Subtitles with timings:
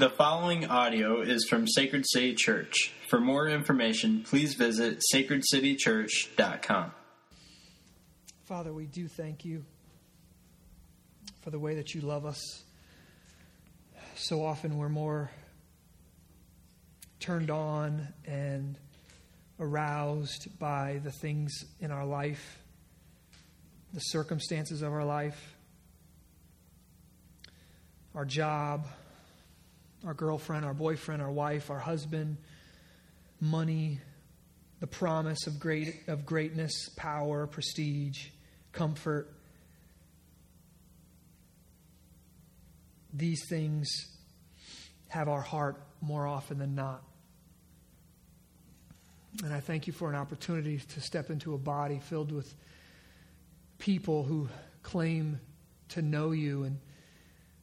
[0.00, 2.90] The following audio is from Sacred City Church.
[3.10, 6.92] For more information, please visit sacredcitychurch.com.
[8.44, 9.62] Father, we do thank you
[11.42, 12.62] for the way that you love us.
[14.14, 15.30] So often we're more
[17.18, 18.78] turned on and
[19.58, 22.62] aroused by the things in our life,
[23.92, 25.56] the circumstances of our life,
[28.14, 28.86] our job,
[30.06, 32.36] our girlfriend, our boyfriend, our wife, our husband,
[33.40, 34.00] money,
[34.80, 38.28] the promise of great of greatness, power, prestige,
[38.72, 39.28] comfort.
[43.12, 43.88] These things
[45.08, 47.02] have our heart more often than not.
[49.44, 52.54] And I thank you for an opportunity to step into a body filled with
[53.78, 54.48] people who
[54.82, 55.40] claim
[55.90, 56.78] to know you and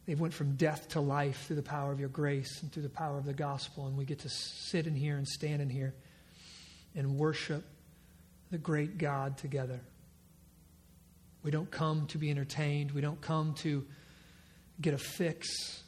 [0.08, 2.90] they've went from death to life through the power of your grace and through the
[2.90, 5.94] power of the gospel and we get to sit in here and stand in here
[6.96, 7.64] and worship
[8.50, 9.82] the great God together.
[11.44, 12.92] We don't come to be entertained.
[12.92, 13.86] We don't come to
[14.82, 15.84] get a fix.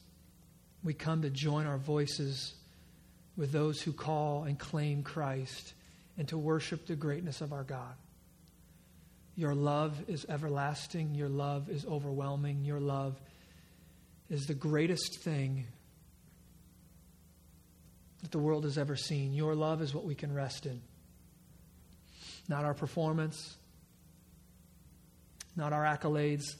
[0.84, 2.54] We come to join our voices
[3.36, 5.74] with those who call and claim Christ
[6.18, 7.96] and to worship the greatness of our God.
[9.36, 11.16] Your love is everlasting.
[11.16, 12.66] Your love is overwhelming.
[12.66, 13.20] Your love
[14.30, 15.66] is the greatest thing
[18.22, 19.34] that the world has ever seen.
[19.34, 20.82] Your love is what we can rest in.
[22.48, 23.56] Not our performance,
[25.56, 26.56] not our accolades,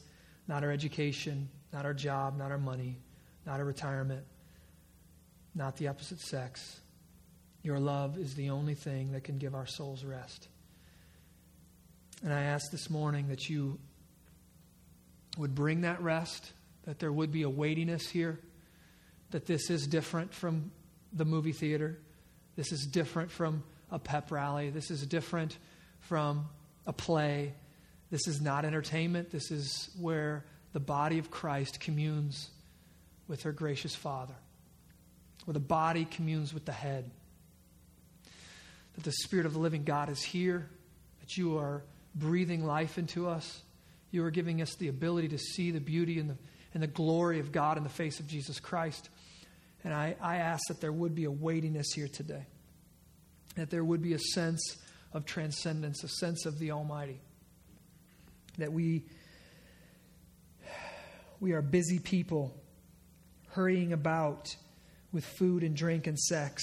[0.48, 2.98] not our education, not our job, not our money,
[3.46, 4.24] not our retirement,
[5.56, 6.80] not the opposite sex.
[7.62, 10.48] Your love is the only thing that can give our souls rest.
[12.24, 13.80] And I ask this morning that you
[15.38, 16.52] would bring that rest,
[16.90, 18.40] that there would be a weightiness here,
[19.30, 20.72] that this is different from
[21.14, 22.00] the movie theater.
[22.56, 24.72] This is different from a pep rally.
[24.72, 25.60] This is different
[26.00, 26.50] from
[26.88, 27.54] a play.
[28.10, 29.30] This is not entertainment.
[29.30, 30.44] This is where
[30.74, 32.50] the body of Christ communes
[33.28, 34.34] with her gracious Father,
[35.46, 37.12] where the body communes with the head.
[38.96, 40.68] That the Spirit of the living God is here,
[41.20, 41.84] that you are
[42.16, 43.62] breathing life into us.
[44.10, 46.38] You are giving us the ability to see the beauty and the,
[46.74, 49.10] and the glory of God in the face of Jesus Christ.
[49.84, 52.46] And I, I ask that there would be a weightiness here today,
[53.56, 54.78] that there would be a sense
[55.14, 57.22] of transcendence, a sense of the Almighty.
[58.58, 59.06] That we
[61.40, 62.54] we are busy people
[63.52, 64.54] hurrying about
[65.14, 66.62] with food and drink and sex.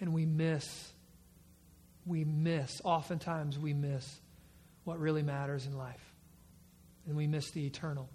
[0.00, 0.92] And we miss
[2.04, 4.20] we miss oftentimes we miss
[4.84, 6.12] what really matters in life.
[7.06, 8.08] And we miss the eternal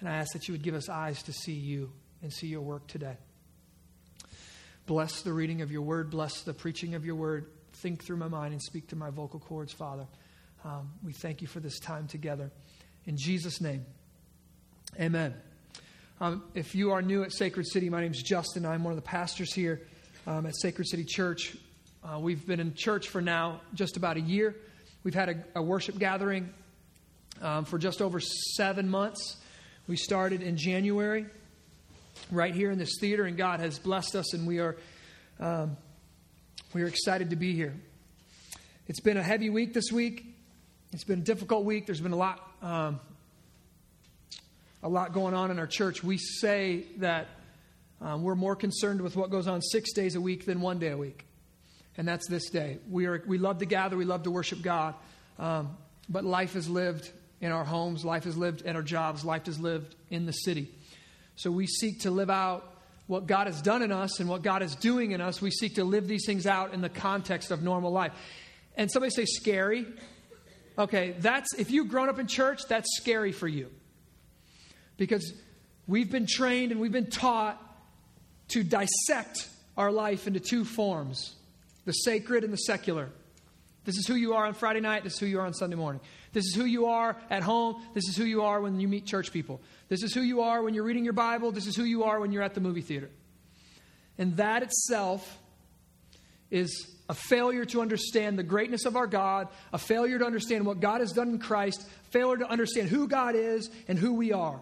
[0.00, 1.90] and i ask that you would give us eyes to see you
[2.22, 3.16] and see your work today
[4.86, 8.28] bless the reading of your word bless the preaching of your word think through my
[8.28, 10.06] mind and speak to my vocal cords father
[10.66, 12.50] um, we thank you for this time together.
[13.04, 13.86] In Jesus' name,
[14.98, 15.32] amen.
[16.20, 18.66] Um, if you are new at Sacred City, my name is Justin.
[18.66, 19.82] I'm one of the pastors here
[20.26, 21.56] um, at Sacred City Church.
[22.02, 24.56] Uh, we've been in church for now just about a year.
[25.04, 26.52] We've had a, a worship gathering
[27.40, 29.36] um, for just over seven months.
[29.88, 31.26] We started in January
[32.32, 34.76] right here in this theater, and God has blessed us, and we are,
[35.38, 35.76] um,
[36.74, 37.72] we are excited to be here.
[38.88, 40.26] It's been a heavy week this week.
[40.92, 41.86] It's been a difficult week.
[41.86, 42.98] There's been a lot, um,
[44.82, 46.02] a lot going on in our church.
[46.02, 47.28] We say that
[48.00, 50.90] um, we're more concerned with what goes on six days a week than one day
[50.90, 51.26] a week,
[51.96, 52.78] and that's this day.
[52.90, 53.96] We are we love to gather.
[53.96, 54.96] We love to worship God,
[55.38, 55.76] um,
[56.08, 57.08] but life is lived
[57.40, 58.04] in our homes.
[58.04, 59.24] Life is lived in our jobs.
[59.24, 60.68] Life is lived in the city.
[61.36, 62.72] So we seek to live out
[63.06, 65.40] what God has done in us and what God is doing in us.
[65.40, 68.12] We seek to live these things out in the context of normal life.
[68.76, 69.86] And somebody say scary.
[70.78, 73.70] Okay, that's if you've grown up in church, that's scary for you.
[74.96, 75.32] Because
[75.86, 77.62] we've been trained and we've been taught
[78.48, 81.34] to dissect our life into two forms
[81.84, 83.08] the sacred and the secular.
[83.84, 85.76] This is who you are on Friday night, this is who you are on Sunday
[85.76, 86.00] morning.
[86.36, 89.06] This is who you are at home, this is who you are when you meet
[89.06, 89.58] church people.
[89.88, 92.20] This is who you are when you're reading your Bible, this is who you are
[92.20, 93.08] when you're at the movie theater.
[94.18, 95.38] And that itself
[96.50, 100.78] is a failure to understand the greatness of our God, a failure to understand what
[100.78, 104.60] God has done in Christ, failure to understand who God is and who we are.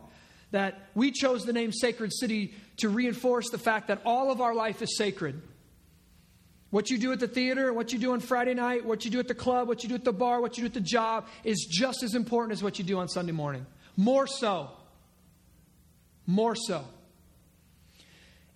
[0.52, 4.54] That we chose the name Sacred City to reinforce the fact that all of our
[4.54, 5.42] life is sacred.
[6.74, 9.20] What you do at the theater, what you do on Friday night, what you do
[9.20, 11.28] at the club, what you do at the bar, what you do at the job
[11.44, 13.64] is just as important as what you do on Sunday morning.
[13.96, 14.70] More so.
[16.26, 16.84] More so.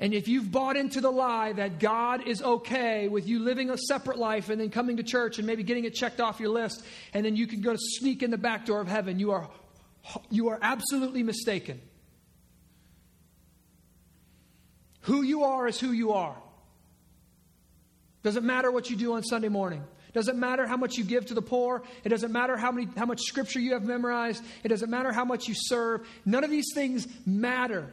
[0.01, 3.79] And if you've bought into the lie that God is okay with you living a
[3.79, 6.83] separate life and then coming to church and maybe getting it checked off your list,
[7.15, 9.49] and then you can go to sneak in the back door of heaven, you are,
[10.29, 11.81] you are absolutely mistaken.
[15.03, 16.35] Who you are is who you are.
[18.23, 19.83] Doesn't matter what you do on Sunday morning.
[20.13, 21.83] Doesn't matter how much you give to the poor.
[22.03, 24.43] It doesn't matter how, many, how much scripture you have memorized.
[24.65, 26.07] It doesn't matter how much you serve.
[26.25, 27.89] None of these things matter.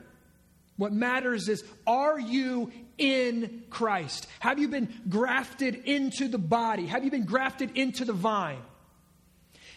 [0.78, 4.28] What matters is are you in Christ?
[4.40, 6.86] Have you been grafted into the body?
[6.88, 8.62] Have you been grafted into the vine?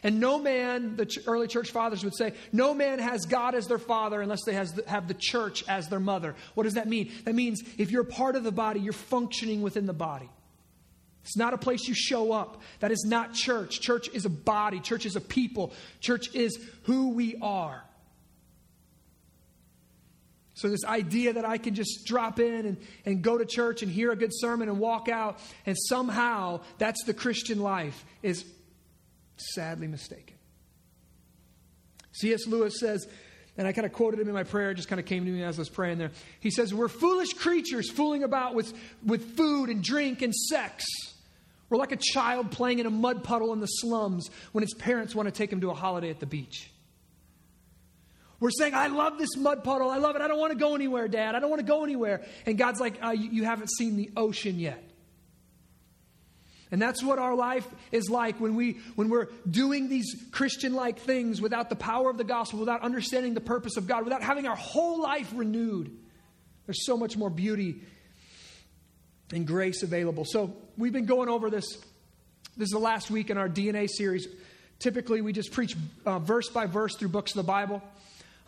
[0.04, 3.78] And no man, the early church fathers would say, no man has God as their
[3.78, 6.36] father unless they has, have the church as their mother.
[6.54, 7.10] What does that mean?
[7.24, 10.28] That means if you're part of the body, you're functioning within the body.
[11.28, 12.62] It's not a place you show up.
[12.80, 13.82] That is not church.
[13.82, 17.84] Church is a body, church is a people, church is who we are.
[20.54, 23.92] So, this idea that I can just drop in and, and go to church and
[23.92, 28.46] hear a good sermon and walk out, and somehow that's the Christian life, is
[29.36, 30.34] sadly mistaken.
[32.12, 32.46] C.S.
[32.46, 33.06] Lewis says,
[33.58, 35.30] and I kind of quoted him in my prayer, it just kind of came to
[35.30, 36.10] me as I was praying there.
[36.40, 38.72] He says, We're foolish creatures fooling about with,
[39.04, 40.84] with food and drink and sex.
[41.70, 45.14] We're like a child playing in a mud puddle in the slums when its parents
[45.14, 46.70] want to take him to a holiday at the beach.
[48.40, 49.90] We're saying, I love this mud puddle.
[49.90, 50.22] I love it.
[50.22, 51.34] I don't want to go anywhere, Dad.
[51.34, 52.24] I don't want to go anywhere.
[52.46, 54.82] And God's like, uh, you, you haven't seen the ocean yet.
[56.70, 61.00] And that's what our life is like when, we, when we're doing these Christian like
[61.00, 64.46] things without the power of the gospel, without understanding the purpose of God, without having
[64.46, 65.96] our whole life renewed.
[66.66, 67.80] There's so much more beauty
[69.32, 70.24] and grace available.
[70.24, 71.66] So we've been going over this.
[72.56, 74.26] This is the last week in our DNA series.
[74.78, 75.76] Typically, we just preach
[76.06, 77.82] uh, verse by verse through books of the Bible.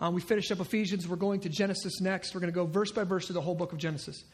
[0.00, 1.06] Um, we finished up Ephesians.
[1.06, 2.34] We're going to Genesis next.
[2.34, 4.24] We're going to go verse by verse through the whole book of Genesis.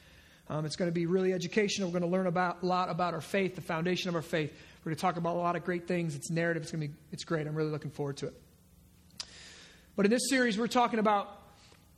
[0.48, 1.88] Um, it's going to be really educational.
[1.88, 4.52] We're going to learn about, a lot about our faith, the foundation of our faith.
[4.84, 6.14] We're going to talk about a lot of great things.
[6.14, 6.62] It's narrative.
[6.62, 7.46] It's going to be it's great.
[7.48, 8.34] I'm really looking forward to it.
[9.96, 11.42] But in this series, we're talking about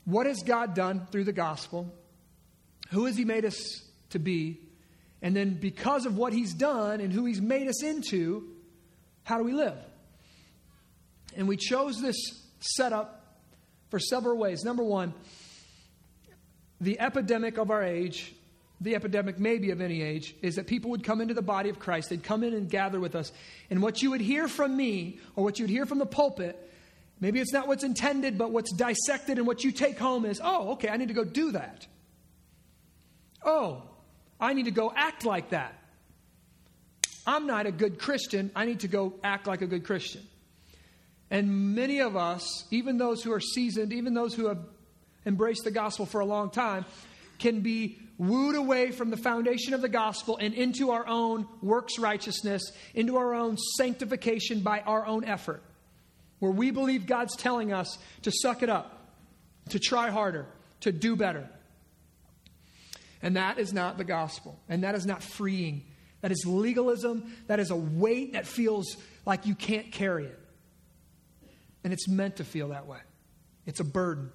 [0.06, 1.92] what has God done through the gospel?
[2.90, 4.60] Who has He made us to be?
[5.20, 8.48] And then, because of what He's done and who He's made us into,
[9.24, 9.76] how do we live?
[11.36, 12.16] And we chose this
[12.60, 13.36] setup
[13.90, 14.64] for several ways.
[14.64, 15.14] Number one,
[16.80, 18.32] the epidemic of our age,
[18.80, 21.78] the epidemic maybe of any age, is that people would come into the body of
[21.78, 22.10] Christ.
[22.10, 23.32] They'd come in and gather with us.
[23.70, 26.56] And what you would hear from me, or what you would hear from the pulpit,
[27.20, 30.72] maybe it's not what's intended, but what's dissected and what you take home is, oh,
[30.72, 31.86] okay, I need to go do that.
[33.44, 33.82] Oh,
[34.40, 35.74] I need to go act like that.
[37.26, 38.50] I'm not a good Christian.
[38.56, 40.22] I need to go act like a good Christian.
[41.30, 44.60] And many of us, even those who are seasoned, even those who have
[45.26, 46.86] embraced the gospel for a long time,
[47.38, 51.98] can be wooed away from the foundation of the gospel and into our own works
[51.98, 55.62] righteousness, into our own sanctification by our own effort,
[56.38, 59.12] where we believe God's telling us to suck it up,
[59.68, 60.46] to try harder,
[60.80, 61.48] to do better.
[63.22, 65.84] And that is not the gospel, and that is not freeing.
[66.20, 70.38] That is legalism, that is a weight that feels like you can't carry it.
[71.84, 72.98] And it's meant to feel that way.
[73.66, 74.30] It's a burden.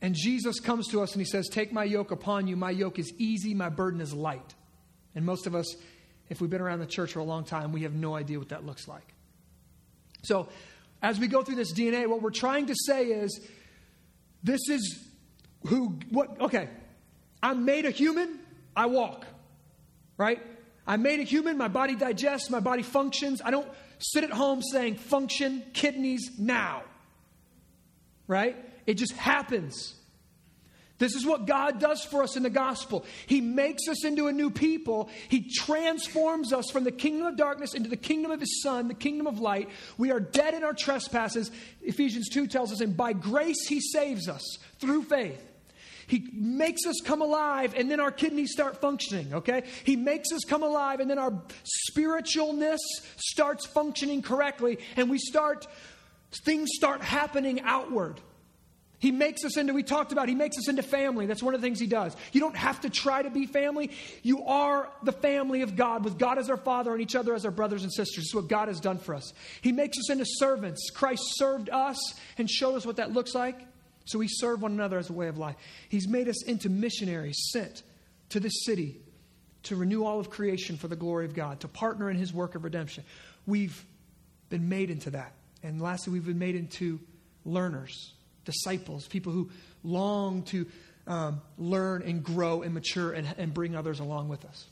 [0.00, 2.56] And Jesus comes to us and he says, Take my yoke upon you.
[2.56, 4.54] My yoke is easy, my burden is light.
[5.14, 5.66] And most of us,
[6.28, 8.50] if we've been around the church for a long time, we have no idea what
[8.50, 9.14] that looks like.
[10.22, 10.48] So,
[11.00, 13.40] as we go through this DNA, what we're trying to say is
[14.42, 15.04] this is
[15.66, 16.68] who, what, okay,
[17.42, 18.38] I'm made a human,
[18.74, 19.26] I walk,
[20.16, 20.40] right?
[20.86, 23.42] I'm made a human, my body digests, my body functions.
[23.44, 23.68] I don't
[23.98, 26.82] sit at home saying, function, kidneys, now.
[28.26, 28.56] Right?
[28.86, 29.94] It just happens.
[30.98, 33.04] This is what God does for us in the gospel.
[33.26, 35.08] He makes us into a new people.
[35.28, 38.94] He transforms us from the kingdom of darkness into the kingdom of His Son, the
[38.94, 39.70] kingdom of light.
[39.96, 41.52] We are dead in our trespasses.
[41.82, 44.42] Ephesians 2 tells us, and by grace He saves us
[44.80, 45.47] through faith.
[46.08, 49.64] He makes us come alive, and then our kidneys start functioning, okay?
[49.84, 51.42] He makes us come alive, and then our
[51.92, 52.78] spiritualness
[53.18, 55.66] starts functioning correctly, and we start,
[56.44, 58.20] things start happening outward.
[59.00, 61.26] He makes us into, we talked about, he makes us into family.
[61.26, 62.16] That's one of the things he does.
[62.32, 63.90] You don't have to try to be family.
[64.22, 67.44] You are the family of God, with God as our Father and each other as
[67.44, 68.24] our brothers and sisters.
[68.24, 69.32] This is what God has done for us.
[69.60, 70.90] He makes us into servants.
[70.90, 73.60] Christ served us and showed us what that looks like.
[74.08, 75.56] So we serve one another as a way of life.
[75.90, 77.82] He's made us into missionaries sent
[78.30, 78.96] to this city
[79.64, 82.54] to renew all of creation for the glory of God, to partner in his work
[82.54, 83.04] of redemption.
[83.46, 83.84] We've
[84.48, 85.34] been made into that.
[85.62, 87.00] And lastly, we've been made into
[87.44, 88.14] learners,
[88.46, 89.50] disciples, people who
[89.84, 90.66] long to
[91.06, 94.66] um, learn and grow and mature and, and bring others along with us.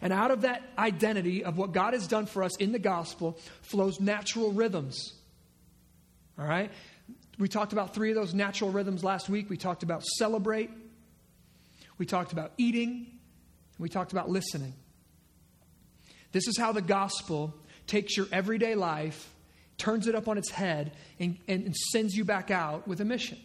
[0.00, 3.38] And out of that identity of what God has done for us in the gospel
[3.62, 5.14] flows natural rhythms.
[6.38, 6.70] All right?
[7.42, 9.50] We talked about three of those natural rhythms last week.
[9.50, 10.70] We talked about celebrate,
[11.98, 13.18] we talked about eating,
[13.80, 14.74] we talked about listening.
[16.30, 17.52] This is how the gospel
[17.88, 19.28] takes your everyday life,
[19.76, 23.40] turns it up on its head, and, and sends you back out with a mission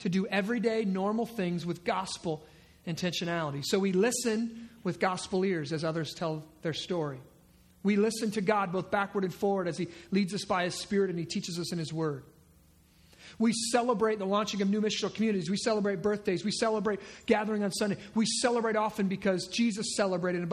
[0.00, 2.44] to do everyday, normal things with gospel
[2.86, 3.62] intentionality.
[3.64, 7.22] So we listen with gospel ears as others tell their story.
[7.82, 11.08] We listen to God both backward and forward as He leads us by His Spirit
[11.08, 12.24] and He teaches us in His Word.
[13.38, 15.50] We celebrate the launching of new missional communities.
[15.50, 16.44] We celebrate birthdays.
[16.44, 17.96] We celebrate gathering on Sunday.
[18.14, 20.48] We celebrate often because Jesus celebrated and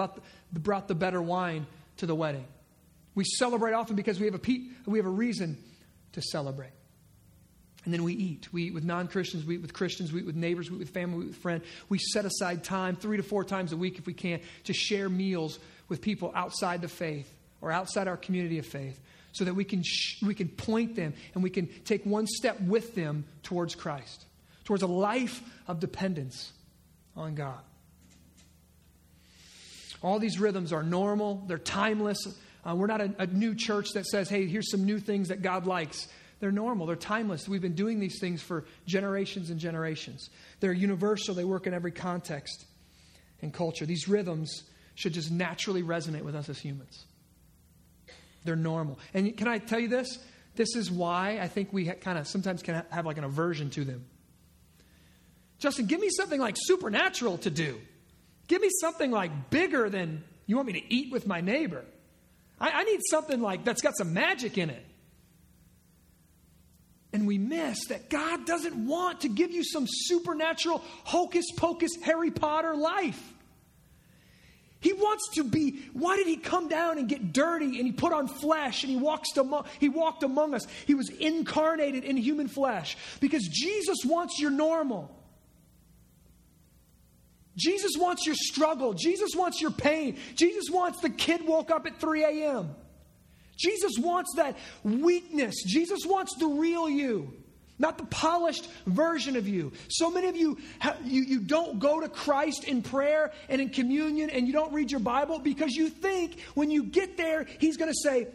[0.51, 2.45] brought the better wine to the wedding.
[3.13, 5.57] We celebrate often because we have a, we have a reason
[6.13, 6.71] to celebrate.
[7.83, 8.47] And then we eat.
[8.53, 10.79] We eat with non Christians, we eat with Christians, we eat with neighbors, we eat
[10.79, 11.63] with family, we eat with friends.
[11.89, 15.09] We set aside time, three to four times a week if we can, to share
[15.09, 15.57] meals
[15.89, 18.99] with people outside the faith or outside our community of faith
[19.31, 22.59] so that we can, sh- we can point them and we can take one step
[22.61, 24.25] with them towards Christ,
[24.65, 26.51] towards a life of dependence
[27.15, 27.59] on God.
[30.01, 32.17] All these rhythms are normal, they're timeless.
[32.63, 35.41] Uh, we're not a, a new church that says, hey, here's some new things that
[35.41, 36.07] God likes.
[36.39, 37.47] They're normal, they're timeless.
[37.47, 40.29] We've been doing these things for generations and generations.
[40.59, 42.65] They're universal, they work in every context
[43.41, 43.85] and culture.
[43.85, 44.63] These rhythms
[44.95, 47.05] should just naturally resonate with us as humans.
[48.43, 48.99] They're normal.
[49.13, 50.19] And can I tell you this?
[50.55, 53.85] This is why I think we kind of sometimes can have like an aversion to
[53.85, 54.05] them.
[55.59, 57.79] Justin, give me something like supernatural to do.
[58.47, 61.85] Give me something like bigger than you want me to eat with my neighbor.
[62.59, 64.85] I, I need something like that's got some magic in it.
[67.13, 72.31] And we miss that God doesn't want to give you some supernatural hocus pocus Harry
[72.31, 73.21] Potter life.
[74.81, 75.83] He wants to be.
[75.93, 78.97] Why did he come down and get dirty and he put on flesh and he
[78.97, 80.65] walks among, he walked among us?
[80.87, 85.15] He was incarnated in human flesh because Jesus wants your normal.
[87.55, 88.93] Jesus wants your struggle.
[88.93, 90.17] Jesus wants your pain.
[90.35, 92.75] Jesus wants the kid woke up at 3 a.m.
[93.55, 95.63] Jesus wants that weakness.
[95.67, 97.40] Jesus wants the real you
[97.81, 99.73] not the polished version of you.
[99.89, 100.57] So many of you,
[101.03, 104.91] you, you don't go to Christ in prayer and in communion and you don't read
[104.91, 108.27] your Bible because you think when you get there, He's going to say,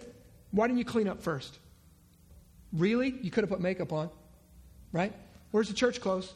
[0.51, 1.59] Why didn't you clean up first?
[2.73, 3.15] Really?
[3.23, 4.11] You could have put makeup on,
[4.93, 5.13] right?
[5.53, 6.33] Where's the church clothes?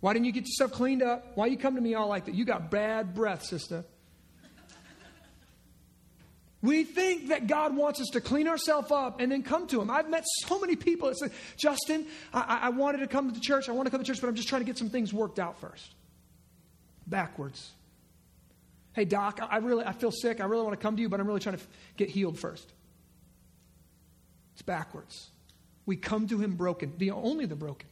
[0.00, 1.32] Why didn't you get yourself cleaned up?
[1.36, 2.34] Why you come to me all like that?
[2.34, 3.84] You got bad breath, sister.
[6.64, 9.90] We think that God wants us to clean ourselves up and then come to Him.
[9.90, 11.28] I've met so many people that say,
[11.58, 13.68] Justin, I, I wanted to come to the church.
[13.68, 15.38] I want to come to church, but I'm just trying to get some things worked
[15.38, 15.94] out first.
[17.06, 17.70] Backwards.
[18.94, 20.40] Hey, doc, I really I feel sick.
[20.40, 21.68] I really want to come to you, but I'm really trying to f-
[21.98, 22.72] get healed first.
[24.54, 25.28] It's backwards.
[25.84, 26.94] We come to Him broken.
[26.96, 27.90] The only the broken,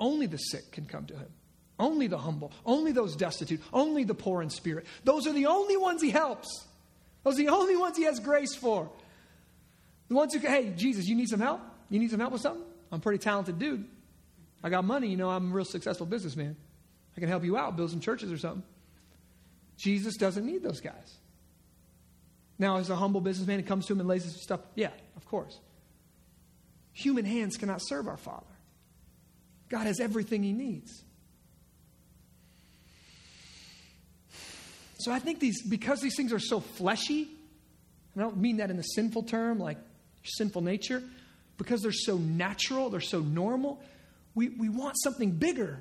[0.00, 1.28] only the sick can come to Him.
[1.78, 4.86] Only the humble, only those destitute, only the poor in spirit.
[5.04, 6.65] Those are the only ones He helps.
[7.26, 8.88] Those are the only ones he has grace for.
[10.06, 11.60] The ones who, hey, Jesus, you need some help?
[11.90, 12.62] You need some help with something?
[12.92, 13.84] I'm a pretty talented dude.
[14.62, 16.54] I got money, you know, I'm a real successful businessman.
[17.16, 18.62] I can help you out, build some churches or something.
[19.76, 21.16] Jesus doesn't need those guys.
[22.60, 24.60] Now, as a humble businessman, he comes to him and lays his stuff.
[24.76, 25.58] Yeah, of course.
[26.92, 28.46] Human hands cannot serve our Father.
[29.68, 31.02] God has everything he needs.
[34.98, 37.28] So I think these, because these things are so fleshy,
[38.16, 39.78] I don't mean that in the sinful term, like
[40.24, 41.02] sinful nature,
[41.58, 43.82] because they're so natural, they're so normal,
[44.34, 45.80] we, we want something bigger.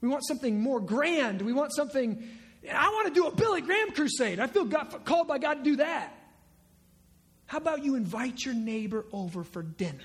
[0.00, 1.42] We want something more grand.
[1.42, 2.22] We want something,
[2.70, 4.38] I want to do a Billy Graham crusade.
[4.38, 6.12] I feel God, called by God to do that.
[7.46, 10.04] How about you invite your neighbor over for dinner?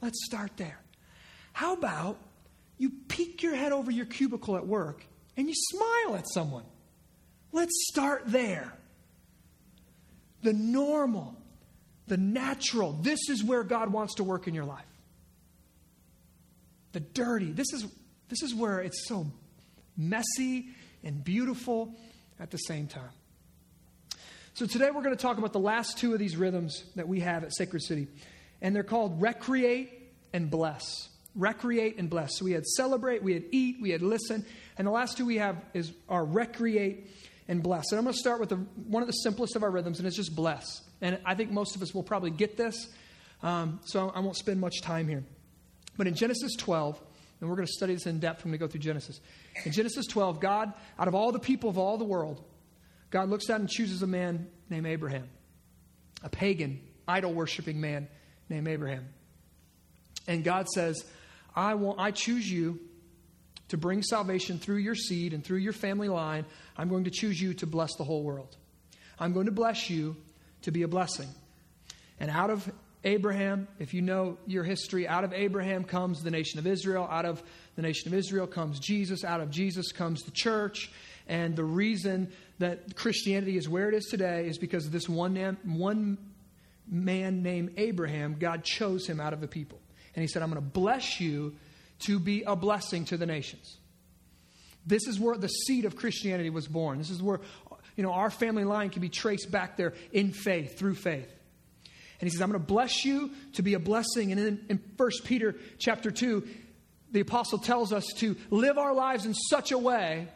[0.00, 0.78] Let's start there.
[1.52, 2.18] How about
[2.78, 5.04] you peek your head over your cubicle at work
[5.38, 6.64] and you smile at someone?
[7.52, 8.74] Let's start there.
[10.42, 11.34] The normal,
[12.08, 12.92] the natural.
[12.92, 14.84] This is where God wants to work in your life.
[16.92, 17.52] The dirty.
[17.52, 17.86] This is,
[18.28, 19.26] this is where it's so
[19.96, 20.68] messy
[21.02, 21.94] and beautiful
[22.38, 23.10] at the same time.
[24.54, 27.20] So today we're going to talk about the last two of these rhythms that we
[27.20, 28.08] have at Sacred City.
[28.60, 31.08] And they're called recreate and bless.
[31.36, 32.38] Recreate and bless.
[32.38, 34.44] So we had celebrate, we had eat, we had listen.
[34.78, 37.10] And the last two we have is our recreate
[37.48, 37.90] and bless.
[37.90, 40.06] And I'm going to start with the, one of the simplest of our rhythms, and
[40.06, 40.82] it's just bless.
[41.00, 42.88] And I think most of us will probably get this,
[43.42, 45.24] um, so I won't spend much time here.
[45.96, 47.00] But in Genesis 12,
[47.40, 49.20] And we're going to study this in depth when we go through Genesis.
[49.64, 52.42] In Genesis 12, God, out of all the people of all the world,
[53.10, 55.28] God looks out and chooses a man named Abraham,
[56.22, 58.08] a pagan, idol worshiping man
[58.48, 59.08] named Abraham.
[60.26, 61.04] And God says,
[61.54, 62.80] I, want, I choose you
[63.68, 66.44] to bring salvation through your seed and through your family line.
[66.76, 68.56] I'm going to choose you to bless the whole world.
[69.18, 70.16] I'm going to bless you
[70.62, 71.28] to be a blessing.
[72.20, 72.70] And out of
[73.04, 77.06] Abraham, if you know your history, out of Abraham comes the nation of Israel.
[77.08, 77.42] Out of
[77.76, 79.24] the nation of Israel comes Jesus.
[79.24, 80.90] Out of Jesus comes the church.
[81.28, 85.34] And the reason that Christianity is where it is today is because of this one
[85.34, 86.18] man, one
[86.90, 88.36] man named Abraham.
[88.38, 89.78] God chose him out of the people.
[90.14, 91.54] And he said, I'm going to bless you
[92.00, 93.76] to be a blessing to the nations.
[94.86, 96.98] This is where the seed of Christianity was born.
[96.98, 97.40] This is where
[97.98, 101.28] you know, our family line can be traced back there in faith, through faith.
[102.20, 104.30] And he says, I'm going to bless you to be a blessing.
[104.30, 106.46] And then in 1 Peter chapter 2,
[107.10, 110.28] the apostle tells us to live our lives in such a way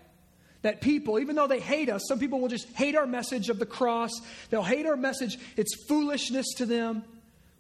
[0.62, 3.61] that people, even though they hate us, some people will just hate our message of
[3.61, 4.11] the cross.
[4.50, 5.38] They'll hate our message.
[5.57, 7.04] It's foolishness to them.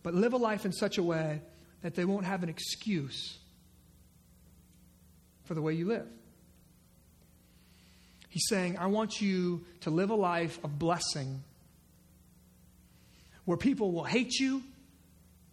[0.02, 1.42] But live a life in such a way
[1.82, 3.38] that they won't have an excuse
[5.52, 6.06] for the way you live.
[8.30, 11.42] He's saying, I want you to live a life of blessing
[13.44, 14.62] where people will hate you,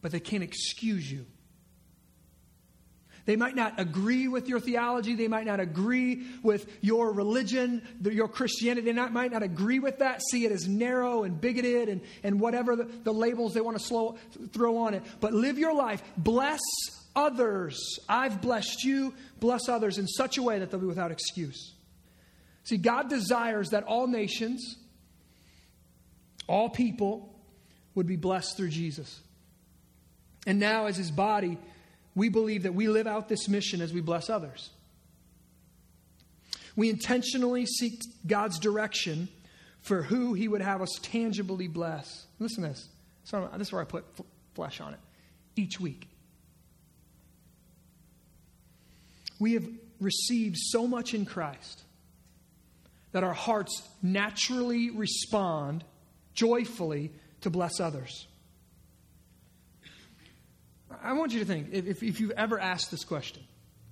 [0.01, 1.25] but they can't excuse you.
[3.25, 5.15] They might not agree with your theology.
[5.15, 8.85] They might not agree with your religion, your Christianity.
[8.85, 12.39] They not, might not agree with that, see it as narrow and bigoted and, and
[12.39, 14.15] whatever the, the labels they want to slow,
[14.53, 15.03] throw on it.
[15.19, 16.01] But live your life.
[16.15, 16.61] Bless
[17.19, 17.99] others.
[18.07, 19.13] I've blessed you.
[19.39, 21.73] Bless others in such a way that they'll be without excuse.
[22.63, 24.77] See, God desires that all nations,
[26.47, 27.35] all people,
[27.95, 29.19] would be blessed through Jesus.
[30.47, 31.57] And now, as his body,
[32.15, 34.69] we believe that we live out this mission as we bless others.
[36.75, 39.27] We intentionally seek God's direction
[39.81, 42.25] for who he would have us tangibly bless.
[42.39, 42.87] Listen to this.
[43.57, 44.05] This is where I put
[44.53, 44.99] flesh on it.
[45.55, 46.08] Each week.
[49.39, 49.67] We have
[49.99, 51.83] received so much in Christ
[53.11, 55.83] that our hearts naturally respond
[56.33, 58.27] joyfully to bless others.
[61.01, 63.43] I want you to think if, if you've ever asked this question,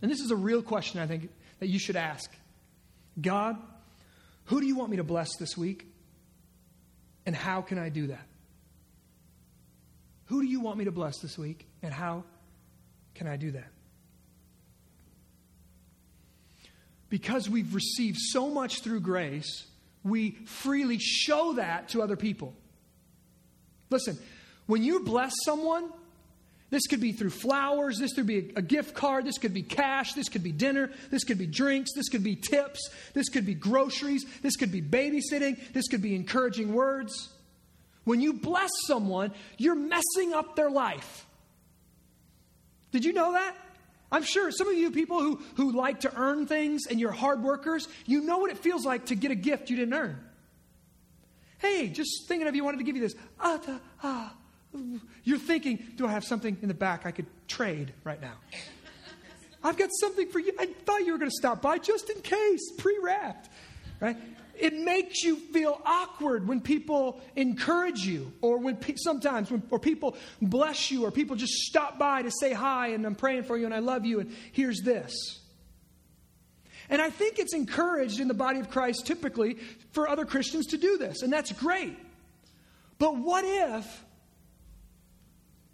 [0.02, 1.30] and this is a real question I think
[1.60, 2.30] that you should ask
[3.20, 3.58] God,
[4.46, 5.88] who do you want me to bless this week?
[7.26, 8.26] And how can I do that?
[10.26, 11.66] Who do you want me to bless this week?
[11.82, 12.24] And how
[13.16, 13.68] can I do that?
[17.10, 19.66] Because we've received so much through grace,
[20.04, 22.54] we freely show that to other people.
[23.90, 24.18] Listen,
[24.66, 25.90] when you bless someone,
[26.70, 30.14] this could be through flowers, this could be a gift card, this could be cash,
[30.14, 33.54] this could be dinner, this could be drinks, this could be tips, this could be
[33.54, 37.30] groceries, this could be babysitting, this could be encouraging words.
[38.04, 41.26] When you bless someone, you're messing up their life.
[42.92, 43.56] Did you know that?
[44.12, 47.44] I'm sure some of you people who, who like to earn things and you're hard
[47.44, 50.20] workers, you know what it feels like to get a gift you didn't earn.
[51.60, 53.16] Hey, just thinking of you wanted to give you this.
[53.40, 53.60] Ah,
[54.04, 54.34] ah.
[55.24, 58.36] You're thinking, do I have something in the back I could trade right now?
[59.64, 60.54] I've got something for you.
[60.60, 63.50] I thought you were going to stop by just in case, pre wrapped,
[64.00, 64.18] right?
[64.60, 69.80] It makes you feel awkward when people encourage you, or when pe- sometimes when or
[69.80, 73.58] people bless you, or people just stop by to say hi and I'm praying for
[73.58, 75.40] you and I love you and here's this.
[76.90, 79.58] And I think it's encouraged in the body of Christ typically
[79.92, 81.98] for other Christians to do this, and that's great.
[82.98, 84.04] But what if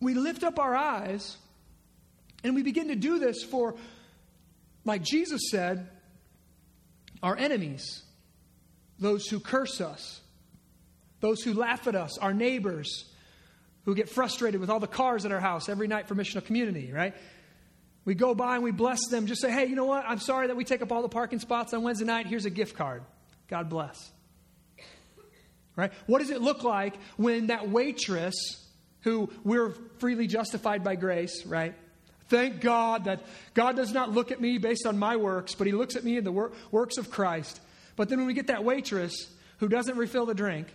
[0.02, 1.38] we lift up our eyes
[2.43, 3.76] and we begin to do this for,
[4.84, 5.88] like Jesus said,
[7.22, 8.02] our enemies?
[9.03, 10.21] Those who curse us,
[11.19, 13.05] those who laugh at us, our neighbors
[13.85, 16.91] who get frustrated with all the cars at our house every night for missional community,
[16.91, 17.13] right?
[18.05, 20.05] We go by and we bless them, just say, hey, you know what?
[20.07, 22.27] I'm sorry that we take up all the parking spots on Wednesday night.
[22.27, 23.03] Here's a gift card.
[23.49, 24.11] God bless.
[25.75, 25.91] Right?
[26.05, 28.35] What does it look like when that waitress,
[29.01, 31.73] who we're freely justified by grace, right?
[32.27, 33.21] Thank God that
[33.53, 36.17] God does not look at me based on my works, but He looks at me
[36.17, 37.59] in the wor- works of Christ.
[37.95, 39.29] But then when we get that waitress
[39.60, 40.67] who doesn't refill the drink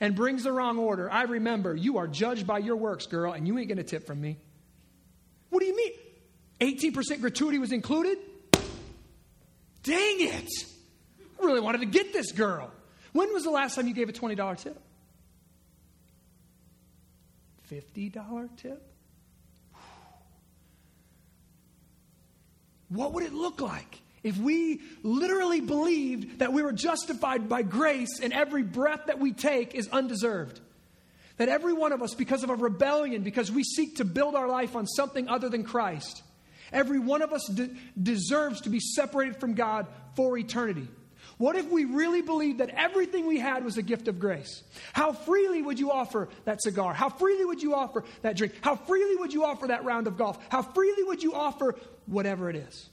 [0.00, 3.46] and brings the wrong order, I remember you are judged by your works, girl, and
[3.46, 4.38] you ain't getting a tip from me.
[5.50, 5.92] What do you mean?
[6.60, 8.18] 18% gratuity was included?
[9.82, 10.50] Dang it!
[11.40, 12.70] I really wanted to get this girl.
[13.12, 14.80] When was the last time you gave a $20 tip?
[17.70, 18.92] $50 tip?
[22.88, 28.18] What would it look like if we literally believed that we were justified by grace
[28.20, 30.60] and every breath that we take is undeserved?
[31.36, 34.48] That every one of us, because of a rebellion, because we seek to build our
[34.48, 36.22] life on something other than Christ,
[36.72, 37.70] every one of us de-
[38.02, 39.86] deserves to be separated from God
[40.16, 40.88] for eternity.
[41.38, 44.62] What if we really believed that everything we had was a gift of grace?
[44.92, 46.94] How freely would you offer that cigar?
[46.94, 48.54] How freely would you offer that drink?
[48.62, 50.38] How freely would you offer that round of golf?
[50.48, 52.88] How freely would you offer whatever it is?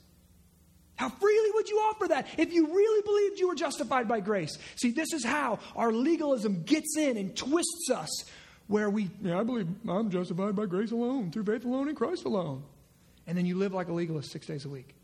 [0.96, 4.58] How freely would you offer that if you really believed you were justified by grace?
[4.76, 8.10] See, this is how our legalism gets in and twists us
[8.68, 12.26] where we, yeah, I believe I'm justified by grace alone, through faith alone, in Christ
[12.26, 12.64] alone.
[13.26, 14.96] And then you live like a legalist six days a week.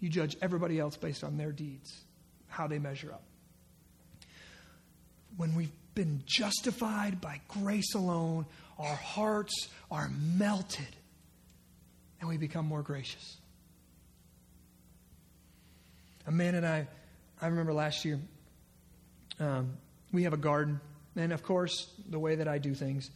[0.00, 2.04] You judge everybody else based on their deeds,
[2.48, 3.22] how they measure up.
[5.36, 8.46] When we've been justified by grace alone,
[8.78, 10.96] our hearts are melted
[12.20, 13.39] and we become more gracious.
[16.26, 16.86] A man and I,
[17.40, 18.18] I remember last year,
[19.38, 19.76] um,
[20.12, 20.80] we have a garden.
[21.16, 23.10] And of course, the way that I do things,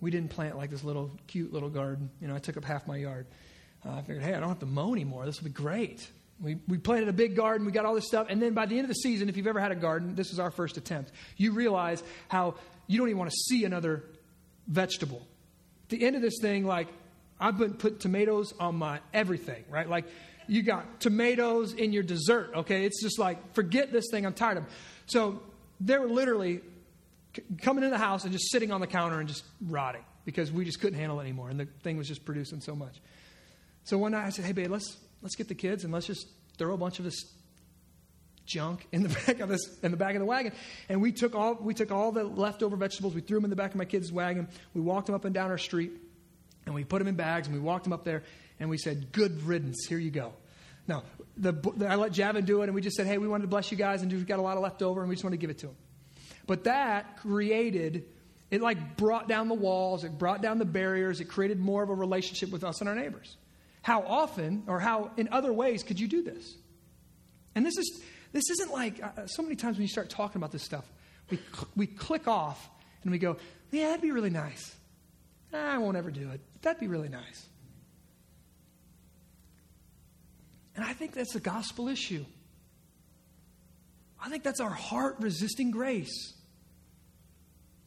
[0.00, 2.10] we didn't plant like this little cute little garden.
[2.20, 3.26] You know, I took up half my yard.
[3.86, 5.26] Uh, I figured, hey, I don't have to mow anymore.
[5.26, 6.08] This will be great.
[6.40, 8.74] We, we planted a big garden, we got all this stuff, and then by the
[8.74, 11.12] end of the season, if you've ever had a garden, this is our first attempt,
[11.36, 12.56] you realize how
[12.88, 14.02] you don't even want to see another
[14.66, 15.24] vegetable.
[15.84, 16.88] At the end of this thing, like,
[17.38, 19.88] I've been put tomatoes on my everything, right?
[19.88, 20.06] Like,
[20.46, 22.84] you got tomatoes in your dessert, okay?
[22.84, 24.72] It's just like, forget this thing, I'm tired of them.
[25.06, 25.42] So
[25.80, 26.60] they were literally
[27.62, 30.64] coming in the house and just sitting on the counter and just rotting because we
[30.64, 33.00] just couldn't handle it anymore, and the thing was just producing so much.
[33.84, 36.26] So one night I said, hey, babe, let's, let's get the kids and let's just
[36.56, 37.24] throw a bunch of this
[38.46, 40.52] junk in the back of this in the back of the wagon
[40.90, 43.56] and we took all we took all the leftover vegetables we threw them in the
[43.56, 45.92] back of my kids wagon we walked them up and down our street
[46.66, 48.22] and we put them in bags and we walked them up there
[48.60, 50.32] and we said good riddance here you go
[50.86, 51.02] now
[51.36, 53.48] the, the, i let javin do it and we just said hey we wanted to
[53.48, 55.38] bless you guys and we've got a lot of leftover and we just want to
[55.38, 55.76] give it to them
[56.46, 58.04] but that created
[58.50, 61.90] it like brought down the walls it brought down the barriers it created more of
[61.90, 63.36] a relationship with us and our neighbors
[63.84, 66.56] how often or how in other ways could you do this?
[67.54, 70.52] And this is this isn't like uh, so many times when you start talking about
[70.52, 70.90] this stuff,
[71.28, 71.38] we
[71.76, 72.70] we click off
[73.02, 73.36] and we go,
[73.70, 74.74] yeah, that'd be really nice.
[75.52, 76.40] I won't ever do it.
[76.62, 77.46] That'd be really nice.
[80.76, 82.24] And I think that's a gospel issue.
[84.20, 86.32] I think that's our heart resisting grace.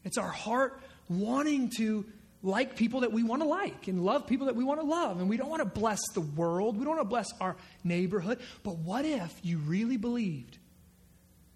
[0.04, 2.04] It's our heart wanting to
[2.42, 5.20] like people that we want to like and love people that we want to love.
[5.20, 6.76] And we don't want to bless the world.
[6.76, 8.38] We don't want to bless our neighborhood.
[8.62, 10.58] But what if you really believed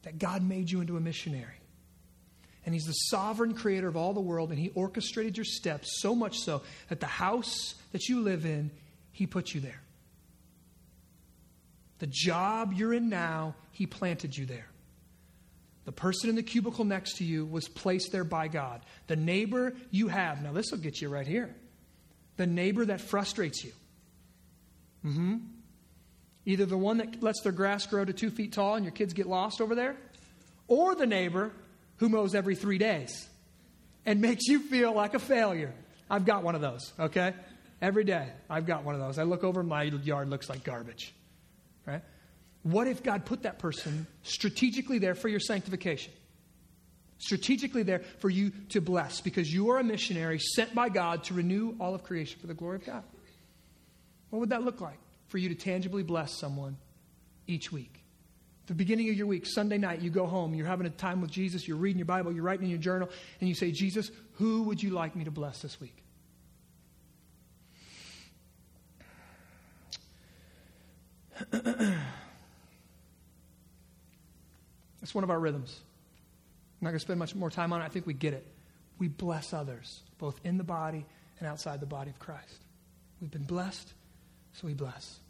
[0.03, 1.61] that God made you into a missionary?
[2.64, 6.14] And He's the sovereign creator of all the world, and He orchestrated your steps so
[6.14, 8.71] much so that the house that you live in,
[9.12, 9.81] He put you there.
[12.03, 14.67] The job you're in now, He planted you there.
[15.85, 18.81] The person in the cubicle next to you was placed there by God.
[19.07, 21.55] The neighbor you have, now this will get you right here.
[22.38, 23.71] The neighbor that frustrates you.
[25.07, 25.37] Mm-hmm.
[26.45, 29.12] Either the one that lets their grass grow to two feet tall and your kids
[29.12, 29.95] get lost over there,
[30.67, 31.53] or the neighbor
[31.99, 33.29] who mows every three days
[34.05, 35.73] and makes you feel like a failure.
[36.11, 37.33] I've got one of those, okay?
[37.81, 39.21] Every day, I've got one of those.
[39.21, 41.15] I look over, my yard looks like garbage,
[41.87, 42.03] right?
[42.62, 46.12] What if God put that person strategically there for your sanctification?
[47.18, 51.35] Strategically there for you to bless because you are a missionary sent by God to
[51.35, 53.05] renew all of creation for the glory of God.
[54.31, 56.77] What would that look like for you to tangibly bless someone
[57.47, 58.03] each week?
[58.66, 61.31] the beginning of your week, Sunday night, you go home, you're having a time with
[61.31, 64.62] Jesus, you're reading your Bible, you're writing in your journal, and you say, Jesus, who
[64.62, 66.02] would you like me to bless this week?
[75.12, 75.79] It's one of our rhythms.
[76.81, 77.85] I'm not going to spend much more time on it.
[77.85, 78.46] I think we get it.
[78.98, 81.05] We bless others, both in the body
[81.38, 82.64] and outside the body of Christ.
[83.20, 83.92] We've been blessed,
[84.55, 85.20] so we bless.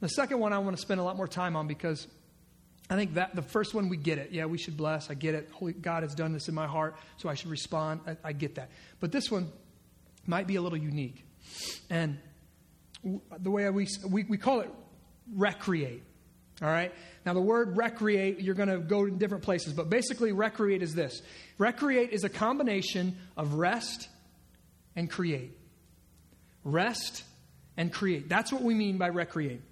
[0.00, 2.06] The second one I want to spend a lot more time on because
[2.88, 4.30] I think that the first one we get it.
[4.32, 5.10] Yeah, we should bless.
[5.10, 5.50] I get it.
[5.52, 8.00] Holy God has done this in my heart, so I should respond.
[8.06, 8.70] I, I get that.
[9.00, 9.52] But this one
[10.26, 11.26] might be a little unique.
[11.90, 12.18] And
[13.38, 14.70] the way we, we, we call it
[15.34, 16.04] recreate.
[16.60, 16.92] All right?
[17.24, 20.94] Now, the word recreate, you're going to go in different places, but basically, recreate is
[20.94, 21.22] this
[21.56, 24.08] recreate is a combination of rest
[24.96, 25.56] and create.
[26.64, 27.24] Rest
[27.76, 28.28] and create.
[28.28, 29.62] That's what we mean by recreate.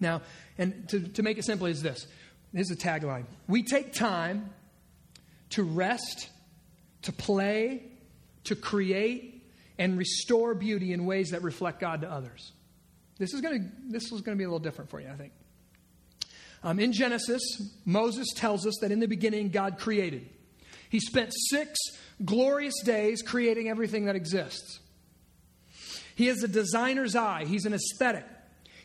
[0.00, 0.22] Now,
[0.58, 2.06] and to, to make it simple, is this
[2.52, 3.24] this is a tagline.
[3.48, 4.50] We take time
[5.50, 6.28] to rest,
[7.02, 7.84] to play,
[8.44, 9.42] to create,
[9.78, 12.52] and restore beauty in ways that reflect God to others.
[13.18, 15.14] This is going to this is going to be a little different for you, I
[15.14, 15.32] think.
[16.64, 17.42] Um, in Genesis,
[17.84, 20.26] Moses tells us that in the beginning God created.
[20.88, 21.78] He spent six
[22.24, 24.80] glorious days creating everything that exists.
[26.16, 27.44] He has a designer's eye.
[27.44, 28.24] He's an aesthetic.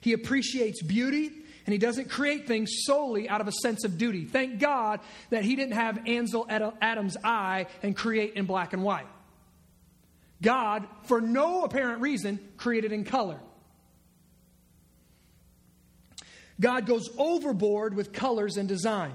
[0.01, 1.31] He appreciates beauty
[1.65, 4.25] and he doesn't create things solely out of a sense of duty.
[4.25, 9.07] Thank God that he didn't have Ansel Adams' eye and create in black and white.
[10.41, 13.39] God, for no apparent reason, created in color.
[16.59, 19.13] God goes overboard with colors and design.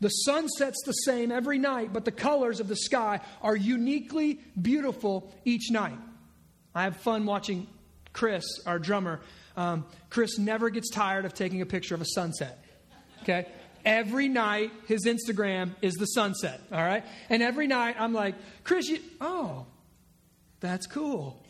[0.00, 4.40] The sun sets the same every night, but the colors of the sky are uniquely
[4.60, 5.98] beautiful each night.
[6.74, 7.66] I have fun watching
[8.12, 9.20] Chris, our drummer.
[9.56, 12.64] Um, Chris never gets tired of taking a picture of a sunset.
[13.22, 13.46] Okay?
[13.84, 16.60] Every night, his Instagram is the sunset.
[16.70, 17.04] All right?
[17.28, 19.66] And every night, I'm like, Chris, you, oh,
[20.60, 21.42] that's cool.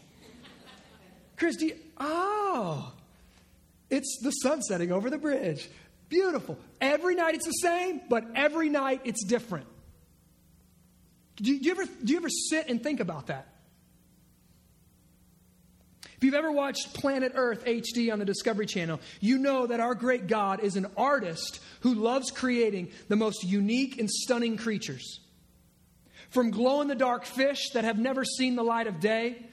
[1.36, 2.92] Chris, do you, oh,
[3.90, 5.68] it's the sun setting over the bridge.
[6.08, 6.58] Beautiful.
[6.80, 9.66] Every night it's the same, but every night it's different.
[11.36, 13.46] Do you, do you, ever, do you ever sit and think about that?
[16.16, 19.94] If you've ever watched Planet Earth HD on the Discovery Channel, you know that our
[19.94, 25.20] great God is an artist who loves creating the most unique and stunning creatures.
[26.30, 29.46] From glow in the dark fish that have never seen the light of day,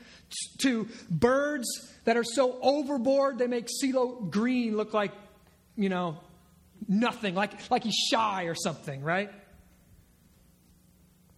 [0.61, 1.67] to birds
[2.05, 5.11] that are so overboard they make CeeLo Green look like,
[5.75, 6.17] you know,
[6.87, 9.31] nothing, like, like he's shy or something, right?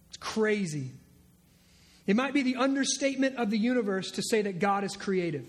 [0.08, 0.92] It's crazy.
[2.06, 5.44] It might be the understatement of the universe to say that God is creative.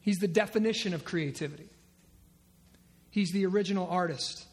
[0.00, 1.68] He's the definition of creativity,
[3.10, 4.44] He's the original artist.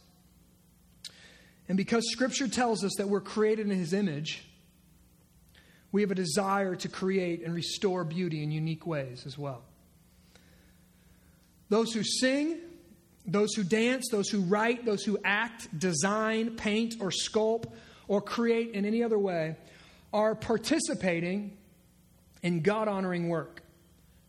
[1.67, 4.44] And because Scripture tells us that we're created in His image,
[5.95, 9.61] we have a desire to create and restore beauty in unique ways as well.
[11.69, 12.57] Those who sing,
[13.25, 17.71] those who dance, those who write, those who act, design, paint, or sculpt,
[18.09, 19.55] or create in any other way
[20.11, 21.55] are participating
[22.43, 23.63] in God honoring work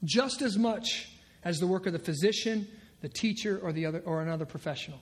[0.04, 1.08] just as much
[1.42, 2.68] as the work of the physician,
[3.00, 5.00] the teacher, or, the other, or another professional.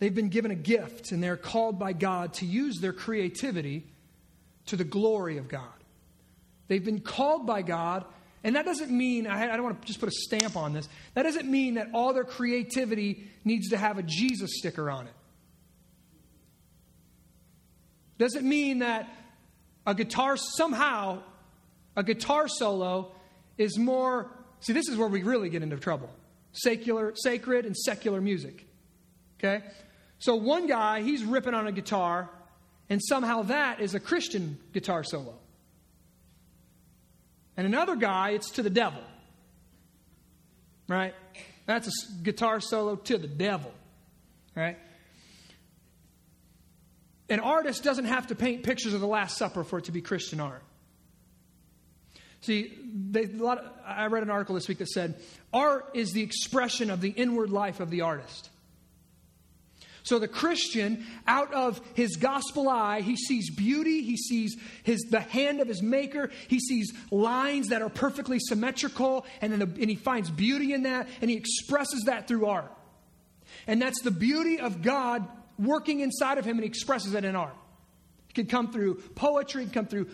[0.00, 3.86] They've been given a gift and they're called by God to use their creativity
[4.66, 5.68] to the glory of God.
[6.68, 8.04] They've been called by God,
[8.44, 11.24] and that doesn't mean, I don't want to just put a stamp on this, that
[11.24, 15.12] doesn't mean that all their creativity needs to have a Jesus sticker on it.
[18.18, 19.08] Doesn't mean that
[19.86, 21.22] a guitar, somehow,
[21.96, 23.12] a guitar solo
[23.56, 26.10] is more, see, this is where we really get into trouble
[26.52, 28.66] secular, sacred and secular music.
[29.38, 29.64] Okay?
[30.18, 32.28] So one guy, he's ripping on a guitar,
[32.90, 35.34] and somehow that is a Christian guitar solo.
[37.56, 39.02] And another guy, it's to the devil.
[40.88, 41.14] Right?
[41.66, 43.72] That's a guitar solo to the devil.
[44.56, 44.76] Right?
[47.28, 50.00] An artist doesn't have to paint pictures of the Last Supper for it to be
[50.00, 50.64] Christian art.
[52.40, 55.20] See, they, of, I read an article this week that said
[55.52, 58.48] art is the expression of the inward life of the artist.
[60.02, 65.20] So the Christian, out of his gospel eye, he sees beauty, he sees his, the
[65.20, 69.96] hand of his maker, he sees lines that are perfectly symmetrical, and, the, and he
[69.96, 72.72] finds beauty in that, and he expresses that through art.
[73.66, 75.26] And that's the beauty of God
[75.58, 77.54] working inside of him, and he expresses it in art.
[78.30, 80.08] It can come through poetry, it can come through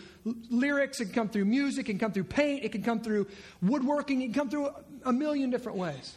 [0.49, 3.27] lyrics, it can come through music, it can come through paint, it can come through
[3.61, 4.69] woodworking, it can come through
[5.05, 6.15] a million different ways.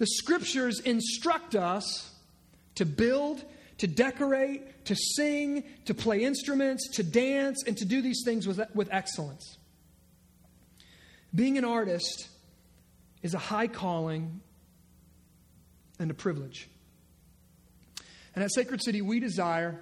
[0.00, 2.10] The scriptures instruct us
[2.76, 3.44] to build,
[3.76, 8.62] to decorate, to sing, to play instruments, to dance, and to do these things with,
[8.74, 9.58] with excellence.
[11.34, 12.28] Being an artist
[13.22, 14.40] is a high calling
[15.98, 16.70] and a privilege.
[18.34, 19.78] And at Sacred City, we desire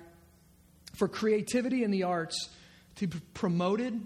[0.96, 2.48] for creativity in the arts
[2.96, 4.04] to be promoted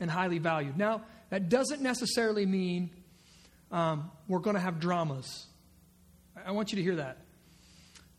[0.00, 0.76] and highly valued.
[0.76, 2.90] Now, that doesn't necessarily mean
[3.70, 5.46] um, we're going to have dramas.
[6.44, 7.18] I want you to hear that.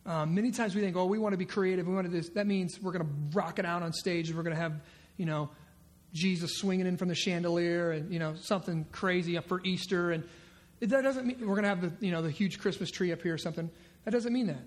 [0.06, 1.86] Um, many times we think, oh, we want to be creative.
[1.86, 2.30] We want to do this.
[2.30, 4.34] That means we're going to rock it out on stage.
[4.34, 4.74] We're going to have,
[5.18, 5.50] you know,
[6.14, 10.12] Jesus swinging in from the chandelier and, you know, something crazy up for Easter.
[10.12, 10.24] And
[10.80, 13.22] that doesn't mean we're going to have the, you know, the huge Christmas tree up
[13.22, 13.70] here or something.
[14.06, 14.64] That doesn't mean that.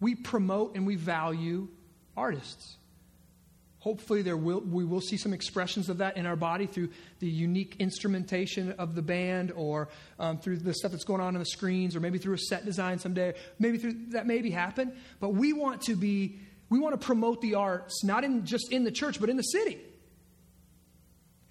[0.00, 1.68] We promote and we value
[2.16, 2.76] artists.
[3.86, 6.88] Hopefully, there will, we will see some expressions of that in our body through
[7.20, 11.38] the unique instrumentation of the band or um, through the stuff that's going on on
[11.38, 13.32] the screens or maybe through a set design someday.
[13.60, 14.92] Maybe through, that maybe happen.
[15.20, 18.82] But we want to be, we want to promote the arts, not in, just in
[18.82, 19.78] the church, but in the city.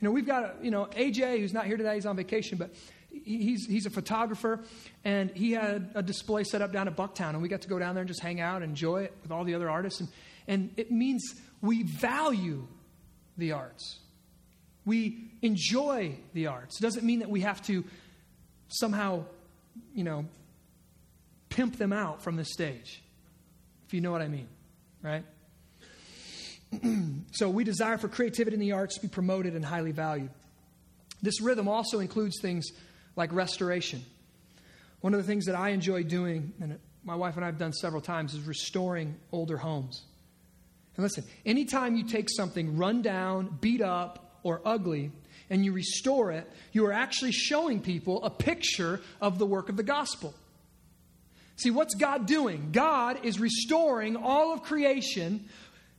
[0.02, 2.76] You know, we've got, you know, AJ, who's not here today, he's on vacation, but
[3.10, 4.60] he's, he's a photographer,
[5.06, 7.80] and he had a display set up down at Bucktown, and we got to go
[7.80, 10.02] down there and just hang out and enjoy it with all the other artists.
[10.02, 10.10] And,
[10.48, 11.24] and it means
[11.62, 12.68] we value
[13.38, 14.00] the arts.
[14.86, 16.80] We enjoy the arts.
[16.80, 17.84] It doesn't mean that we have to
[18.68, 19.26] somehow,
[19.94, 20.26] you know,
[21.50, 23.02] pimp them out from the stage,
[23.88, 24.48] if you know what I mean,
[25.02, 25.24] right?
[27.32, 30.32] so we desire for creativity in the arts to be promoted and highly valued.
[31.22, 32.68] This rhythm also includes things
[33.16, 34.04] like restoration.
[35.02, 37.74] One of the things that I enjoy doing, and my wife and I have done
[37.74, 40.04] several times, is restoring older homes.
[40.96, 45.12] And listen, anytime you take something run down, beat up, or ugly,
[45.50, 49.78] and you restore it, you are actually showing people a picture of the work of
[49.78, 50.34] the gospel.
[51.58, 52.70] See, what's God doing?
[52.72, 55.50] God is restoring all of creation.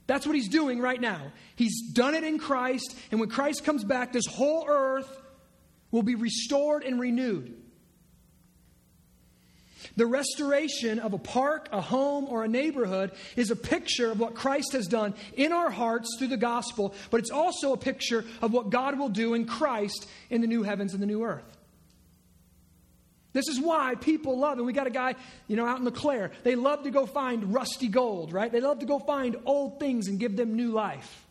[0.06, 1.32] That's what He's doing right now.
[1.56, 5.22] He's done it in Christ, and when Christ comes back, this whole earth
[5.90, 7.54] will be restored and renewed.
[9.96, 14.34] The restoration of a park, a home, or a neighborhood is a picture of what
[14.34, 18.52] Christ has done in our hearts through the gospel, but it's also a picture of
[18.52, 21.44] what God will do in Christ in the new heavens and the new earth.
[23.32, 25.14] This is why people love, and we got a guy,
[25.46, 26.30] you know, out in LeClaire.
[26.42, 28.50] They love to go find rusty gold, right?
[28.50, 31.26] They love to go find old things and give them new life.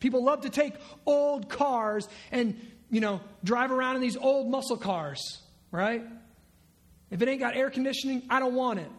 [0.00, 0.74] People love to take
[1.06, 2.58] old cars and,
[2.90, 6.02] you know, drive around in these old muscle cars, right?
[7.14, 8.90] If it ain't got air conditioning, I don't want it.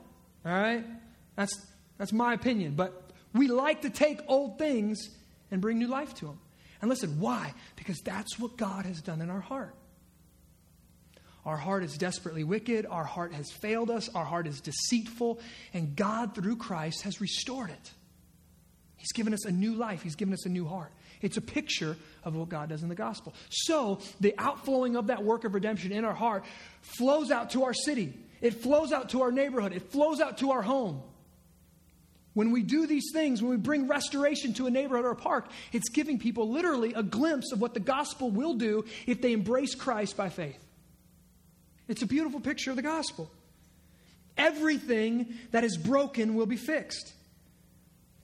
[0.45, 0.85] All right?
[1.35, 1.53] That's,
[1.97, 2.75] that's my opinion.
[2.75, 5.09] But we like to take old things
[5.51, 6.39] and bring new life to them.
[6.79, 7.53] And listen, why?
[7.75, 9.75] Because that's what God has done in our heart.
[11.45, 12.85] Our heart is desperately wicked.
[12.85, 14.07] Our heart has failed us.
[14.15, 15.41] Our heart is deceitful.
[15.73, 17.91] And God, through Christ, has restored it.
[18.95, 20.03] He's given us a new life.
[20.03, 20.93] He's given us a new heart.
[21.25, 23.33] It's a picture of what God does in the gospel.
[23.49, 26.45] So, the outflowing of that work of redemption in our heart
[26.81, 30.51] flows out to our city, it flows out to our neighborhood, it flows out to
[30.51, 31.01] our home.
[32.35, 35.49] When we do these things, when we bring restoration to a neighborhood or a park,
[35.71, 39.73] it's giving people literally a glimpse of what the gospel will do if they embrace
[39.73, 40.63] Christ by faith.
[41.87, 43.31] It's a beautiful picture of the gospel.
[44.37, 47.13] Everything that is broken will be fixed.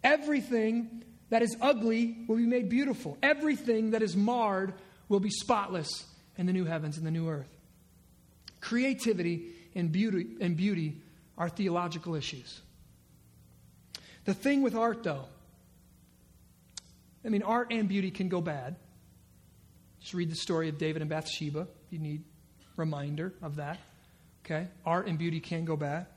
[0.03, 3.17] Everything that is ugly will be made beautiful.
[3.23, 4.73] Everything that is marred
[5.07, 6.05] will be spotless
[6.37, 7.47] in the new heavens and the new earth.
[8.59, 11.01] Creativity and beauty, and beauty
[11.37, 12.61] are theological issues.
[14.25, 15.25] The thing with art, though,
[17.25, 18.75] I mean, art and beauty can go bad.
[20.01, 21.65] Just read the story of David and Bathsheba.
[21.91, 22.23] You need
[22.75, 23.79] reminder of that.
[24.43, 24.67] Okay?
[24.85, 26.07] Art and beauty can go bad.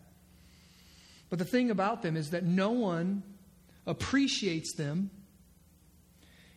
[1.31, 3.22] But the thing about them is that no one
[3.87, 5.11] appreciates them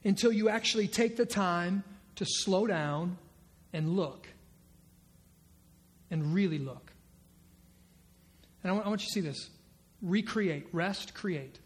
[0.04, 1.84] until you actually take the time
[2.16, 3.18] to slow down
[3.74, 4.28] and look.
[6.10, 6.94] And really look.
[8.64, 9.50] And I want, I want you to see this
[10.02, 11.60] recreate, rest, create.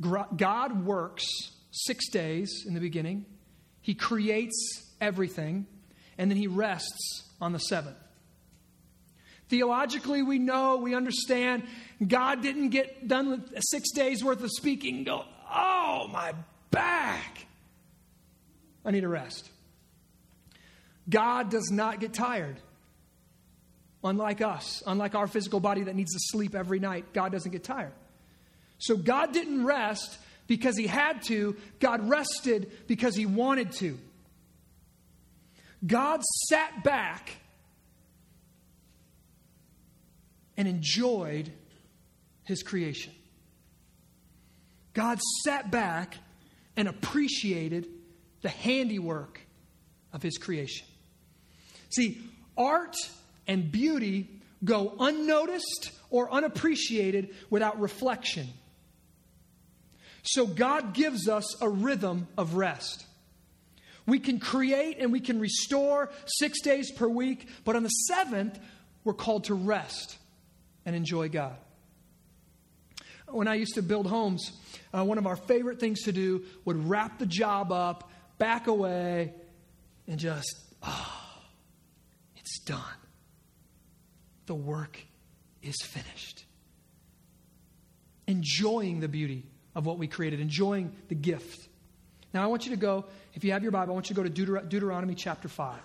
[0.00, 1.26] God works
[1.70, 3.26] six days in the beginning,
[3.80, 5.66] He creates everything,
[6.18, 7.96] and then He rests on the seventh.
[9.48, 11.64] Theologically, we know, we understand
[12.08, 16.34] God didn't get done with six days worth of speaking go, oh, my
[16.70, 17.46] back.
[18.84, 19.48] I need a rest.
[21.08, 22.56] God does not get tired.
[24.02, 27.64] Unlike us, unlike our physical body that needs to sleep every night, God doesn't get
[27.64, 27.92] tired.
[28.78, 33.98] So God didn't rest because he had to, God rested because he wanted to.
[35.86, 37.36] God sat back
[40.56, 41.50] and enjoyed
[42.44, 43.12] his creation.
[44.92, 46.16] God sat back
[46.76, 47.88] and appreciated
[48.42, 49.40] the handiwork
[50.12, 50.86] of his creation.
[51.90, 52.18] See,
[52.56, 52.96] art
[53.46, 54.28] and beauty
[54.64, 58.48] go unnoticed or unappreciated without reflection.
[60.22, 63.04] So God gives us a rhythm of rest.
[64.06, 68.58] We can create and we can restore six days per week, but on the seventh,
[69.02, 70.16] we're called to rest
[70.86, 71.56] and enjoy God.
[73.34, 74.52] When I used to build homes,
[74.92, 78.08] uh, one of our favorite things to do would wrap the job up,
[78.38, 79.34] back away,
[80.06, 80.54] and just,
[80.84, 81.42] oh,
[82.36, 82.78] it's done.
[84.46, 85.00] The work
[85.62, 86.44] is finished.
[88.28, 91.68] Enjoying the beauty of what we created, enjoying the gift.
[92.32, 93.04] Now, I want you to go,
[93.34, 95.80] if you have your Bible, I want you to go to Deuter- Deuteronomy chapter 5.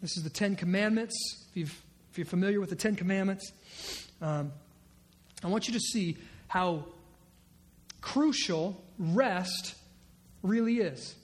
[0.00, 1.16] This is the Ten Commandments.
[1.50, 1.66] If, you
[2.12, 3.52] if you're familiar with the Ten Commandments,
[4.22, 4.52] um,
[5.42, 6.16] I want you to see
[6.46, 6.86] how
[8.00, 9.74] crucial rest
[10.42, 11.16] really is.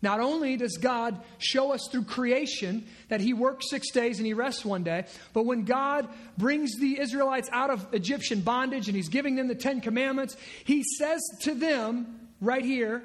[0.00, 4.34] Not only does God show us through creation that He works six days and He
[4.34, 9.08] rests one day, but when God brings the Israelites out of Egyptian bondage and He's
[9.08, 13.02] giving them the Ten Commandments, He says to them right here,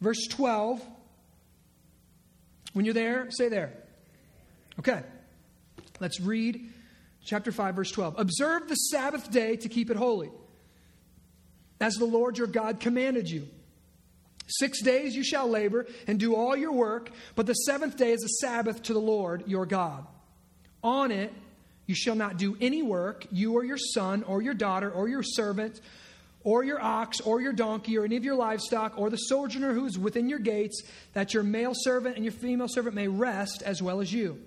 [0.00, 0.80] verse 12,
[2.72, 3.72] when you're there, say there.
[4.78, 5.02] Okay,
[6.00, 6.72] let's read
[7.24, 8.18] chapter 5, verse 12.
[8.18, 10.30] Observe the Sabbath day to keep it holy,
[11.80, 13.48] as the Lord your God commanded you.
[14.46, 18.22] Six days you shall labor and do all your work, but the seventh day is
[18.22, 20.06] a Sabbath to the Lord your God.
[20.82, 21.32] On it
[21.86, 25.22] you shall not do any work, you or your son or your daughter or your
[25.22, 25.80] servant
[26.42, 29.86] or your ox or your donkey or any of your livestock or the sojourner who
[29.86, 30.82] is within your gates,
[31.14, 34.38] that your male servant and your female servant may rest as well as you.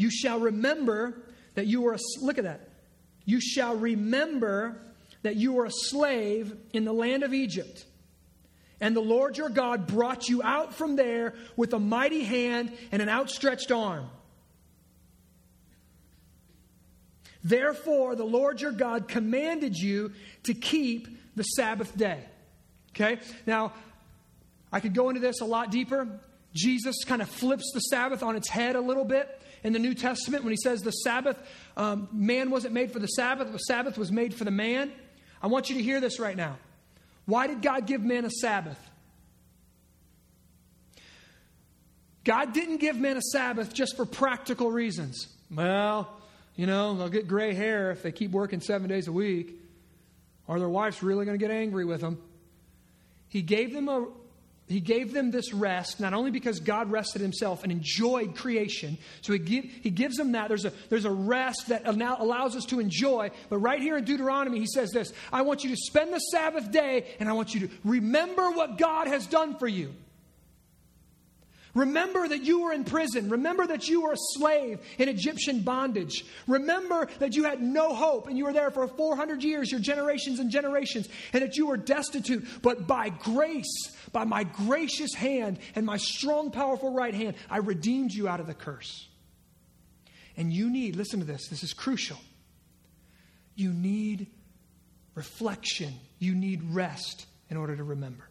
[0.00, 1.20] You shall remember
[1.54, 2.68] that you were a, look at that.
[3.24, 4.80] You shall remember
[5.22, 7.84] that you were a slave in the land of Egypt
[8.80, 13.02] and the Lord your God brought you out from there with a mighty hand and
[13.02, 14.08] an outstretched arm.
[17.44, 20.12] Therefore, the Lord your God commanded you
[20.44, 22.24] to keep the Sabbath day.
[22.94, 23.18] Okay?
[23.46, 23.74] Now,
[24.72, 26.08] I could go into this a lot deeper.
[26.54, 29.94] Jesus kind of flips the Sabbath on its head a little bit in the New
[29.94, 31.38] Testament when he says the Sabbath,
[31.76, 34.92] um, man wasn't made for the Sabbath, the Sabbath was made for the man.
[35.42, 36.58] I want you to hear this right now.
[37.26, 38.78] Why did God give man a Sabbath?
[42.24, 45.28] God didn't give men a Sabbath just for practical reasons.
[45.50, 46.20] Well,
[46.54, 49.58] you know, they'll get gray hair if they keep working seven days a week,
[50.46, 52.20] or their wife's really going to get angry with them.
[53.28, 54.06] He gave them a
[54.70, 59.32] he gave them this rest, not only because God rested himself and enjoyed creation, so
[59.32, 60.46] he, give, he gives them that.
[60.46, 63.30] There's a, there's a rest that allows us to enjoy.
[63.48, 66.70] But right here in Deuteronomy, he says this I want you to spend the Sabbath
[66.70, 69.92] day, and I want you to remember what God has done for you.
[71.74, 73.28] Remember that you were in prison.
[73.28, 76.24] Remember that you were a slave in Egyptian bondage.
[76.46, 80.40] Remember that you had no hope and you were there for 400 years, your generations
[80.40, 82.46] and generations, and that you were destitute.
[82.62, 88.12] But by grace, by my gracious hand and my strong, powerful right hand, I redeemed
[88.12, 89.06] you out of the curse.
[90.36, 92.18] And you need, listen to this, this is crucial.
[93.54, 94.28] You need
[95.14, 98.29] reflection, you need rest in order to remember.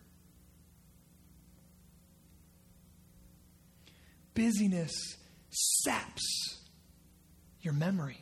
[4.39, 5.17] Busyness
[5.49, 6.59] saps
[7.61, 8.17] your memory.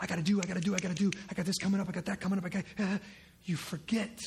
[0.00, 1.58] I got to do, I got to do, I got to do, I got this
[1.58, 2.44] coming up, I got that coming up.
[2.44, 2.98] I got, uh,
[3.44, 4.18] you forget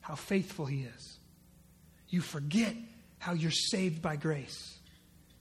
[0.00, 1.18] how faithful He is.
[2.08, 2.74] You forget
[3.18, 4.78] how you're saved by grace.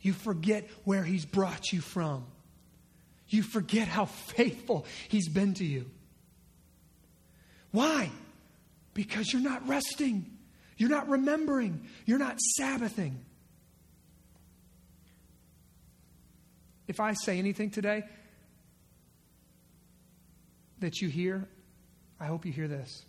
[0.02, 2.26] You forget where He's brought you from.
[3.30, 5.90] You forget how faithful He's been to you.
[7.72, 8.12] Why?
[8.94, 10.26] Because you're not resting.
[10.76, 11.88] You're not remembering.
[12.06, 13.24] You're not Sabbathing.
[16.88, 18.04] If I say anything today
[20.80, 21.48] that you hear,
[22.20, 23.04] I hope you hear this.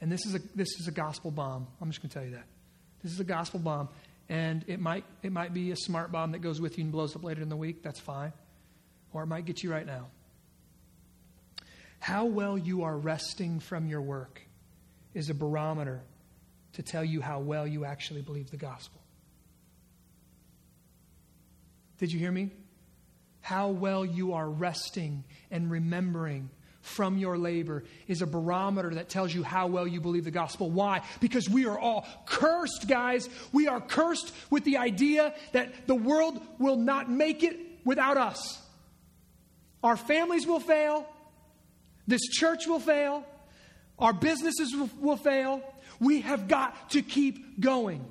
[0.00, 1.66] And this is a, this is a gospel bomb.
[1.80, 2.46] I'm just going to tell you that.
[3.02, 3.88] This is a gospel bomb.
[4.28, 7.14] And it might, it might be a smart bomb that goes with you and blows
[7.14, 7.82] up later in the week.
[7.82, 8.32] That's fine.
[9.12, 10.06] Or it might get you right now.
[12.00, 14.42] How well you are resting from your work
[15.14, 16.02] is a barometer
[16.74, 19.00] to tell you how well you actually believe the gospel.
[21.98, 22.50] Did you hear me?
[23.40, 26.50] How well you are resting and remembering
[26.84, 30.70] from your labor is a barometer that tells you how well you believe the gospel.
[30.70, 31.00] Why?
[31.18, 33.28] Because we are all cursed, guys.
[33.52, 38.60] We are cursed with the idea that the world will not make it without us.
[39.82, 41.06] Our families will fail.
[42.06, 43.24] This church will fail.
[43.98, 45.62] Our businesses will, fail.
[46.00, 48.04] We have got to keep going.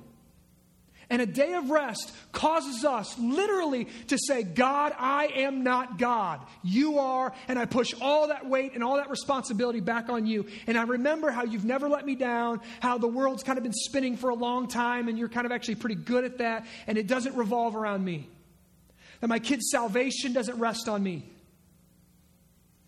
[1.10, 6.40] And a day of rest causes us literally to say, God, I am not God.
[6.62, 7.32] You are.
[7.46, 10.46] And I push all that weight and all that responsibility back on you.
[10.66, 13.74] And I remember how you've never let me down, how the world's kind of been
[13.74, 16.96] spinning for a long time, and you're kind of actually pretty good at that, and
[16.96, 18.28] it doesn't revolve around me.
[19.20, 21.28] That my kids' salvation doesn't rest on me.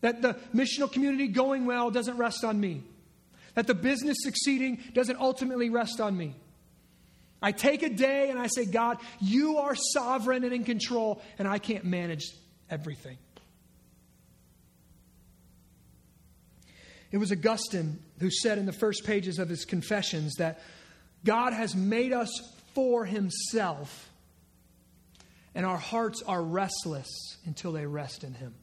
[0.00, 2.82] That the missional community going well doesn't rest on me.
[3.54, 6.34] That the business succeeding doesn't ultimately rest on me.
[7.46, 11.46] I take a day and I say, God, you are sovereign and in control, and
[11.46, 12.24] I can't manage
[12.68, 13.18] everything.
[17.12, 20.60] It was Augustine who said in the first pages of his Confessions that
[21.24, 22.30] God has made us
[22.74, 24.10] for himself,
[25.54, 27.06] and our hearts are restless
[27.44, 28.56] until they rest in him.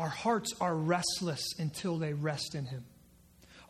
[0.00, 2.84] our hearts are restless until they rest in Him.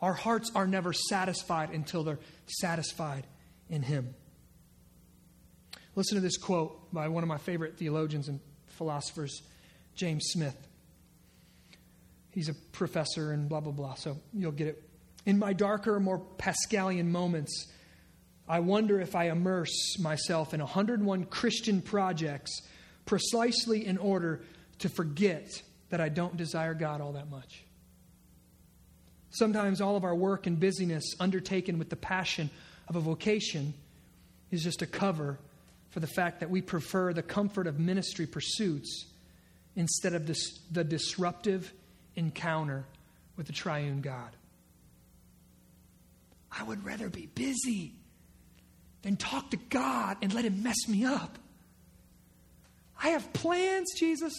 [0.01, 3.27] Our hearts are never satisfied until they're satisfied
[3.69, 4.15] in Him.
[5.95, 9.41] Listen to this quote by one of my favorite theologians and philosophers,
[9.95, 10.55] James Smith.
[12.31, 14.83] He's a professor and blah, blah, blah, so you'll get it.
[15.25, 17.71] In my darker, more Pascalian moments,
[18.47, 22.61] I wonder if I immerse myself in 101 Christian projects
[23.05, 24.41] precisely in order
[24.79, 27.63] to forget that I don't desire God all that much.
[29.31, 32.49] Sometimes all of our work and busyness undertaken with the passion
[32.87, 33.73] of a vocation
[34.51, 35.39] is just a cover
[35.89, 39.05] for the fact that we prefer the comfort of ministry pursuits
[39.75, 41.71] instead of this, the disruptive
[42.15, 42.85] encounter
[43.37, 44.35] with the triune God.
[46.51, 47.93] I would rather be busy
[49.01, 51.37] than talk to God and let Him mess me up.
[53.01, 54.33] I have plans, Jesus.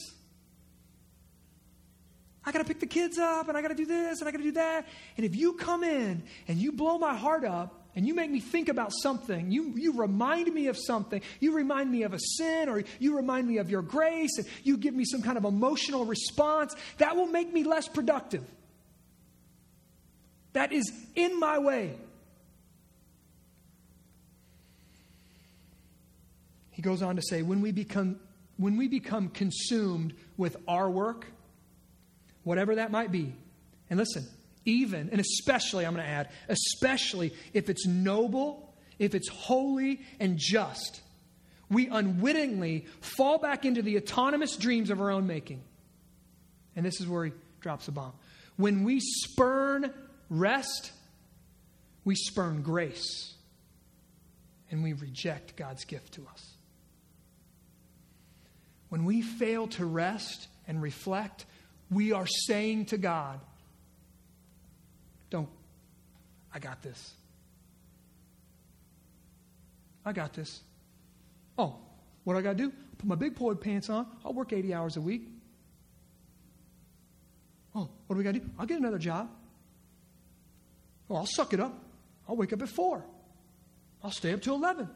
[2.44, 4.32] I got to pick the kids up and I got to do this and I
[4.32, 4.88] got to do that.
[5.16, 8.40] And if you come in and you blow my heart up and you make me
[8.40, 12.68] think about something, you, you remind me of something, you remind me of a sin
[12.68, 16.04] or you remind me of your grace and you give me some kind of emotional
[16.04, 18.44] response, that will make me less productive.
[20.52, 21.94] That is in my way.
[26.72, 28.18] He goes on to say, when we become,
[28.56, 31.26] when we become consumed with our work,
[32.44, 33.34] whatever that might be,
[33.90, 34.26] and listen,
[34.64, 40.38] even, and especially, I'm going to add, especially if it's noble, if it's holy and
[40.38, 41.00] just,
[41.68, 45.62] we unwittingly fall back into the autonomous dreams of our own making.
[46.76, 48.12] And this is where he drops a bomb.
[48.56, 49.92] When we spurn
[50.28, 50.92] rest,
[52.04, 53.34] we spurn grace
[54.70, 56.54] and we reject God's gift to us.
[58.88, 61.46] When we fail to rest and reflect,
[61.92, 63.40] we are saying to God,
[65.30, 65.48] Don't,
[66.52, 67.14] I got this.
[70.04, 70.60] I got this.
[71.56, 71.76] Oh,
[72.24, 72.72] what do I got to do?
[72.98, 74.06] Put my big boy pants on.
[74.24, 75.28] I'll work 80 hours a week.
[77.74, 78.50] Oh, what do we got to do?
[78.58, 79.30] I'll get another job.
[81.08, 81.72] Oh, I'll suck it up.
[82.28, 83.04] I'll wake up at 4.
[84.02, 84.88] I'll stay up till 11.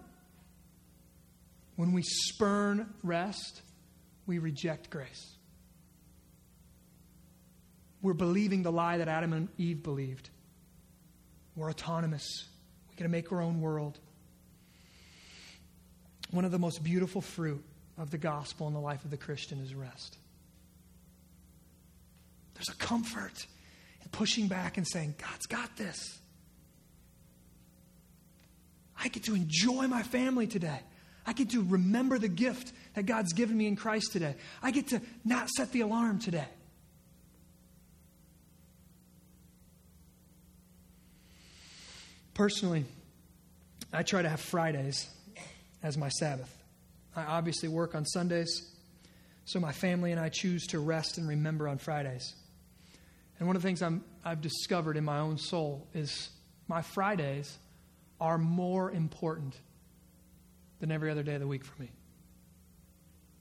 [1.77, 3.63] When we spurn rest,
[4.27, 5.36] we reject grace.
[8.03, 10.31] We're believing the lie that Adam and Eve believed.
[11.55, 12.47] We're autonomous.
[12.91, 13.99] We get to make our own world.
[16.31, 17.65] One of the most beautiful fruit
[17.99, 20.19] of the gospel in the life of the Christian is rest.
[22.55, 23.47] There's a comfort
[24.03, 26.19] in pushing back and saying, God's got this.
[28.99, 30.81] I get to enjoy my family today.
[31.27, 34.37] I get to remember the gift that God's given me in Christ today.
[34.63, 36.49] I get to not set the alarm today.
[42.37, 42.85] Personally,
[43.95, 45.09] I try to have Fridays
[45.83, 46.55] as my Sabbath.
[47.17, 48.75] I obviously work on Sundays,
[49.47, 52.35] so my family and I choose to rest and remember on Fridays.
[53.39, 53.91] And one of the things i
[54.29, 56.29] have discovered in my own soul is
[56.69, 57.57] my Fridays
[58.21, 59.57] are more important
[60.81, 61.89] than every other day of the week for me.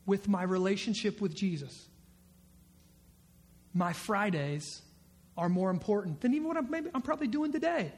[0.06, 1.90] With my relationship with Jesus,
[3.74, 4.82] my Fridays
[5.38, 7.92] are more important than even what I'm, maybe, I'm probably doing today.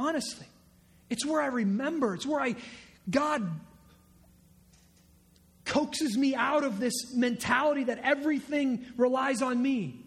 [0.00, 0.46] Honestly,
[1.10, 2.56] it's where I remember, it's where I,
[3.10, 3.46] God
[5.66, 10.02] coaxes me out of this mentality that everything relies on me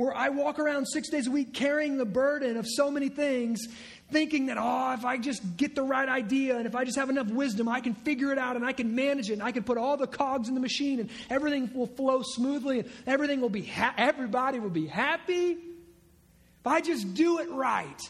[0.00, 3.66] where I walk around six days a week carrying the burden of so many things,
[4.10, 7.10] thinking that, oh, if I just get the right idea and if I just have
[7.10, 9.62] enough wisdom, I can figure it out and I can manage it and I can
[9.62, 13.50] put all the cogs in the machine and everything will flow smoothly and everything will
[13.50, 15.50] be, ha- everybody will be happy.
[15.50, 18.00] If I just do it right.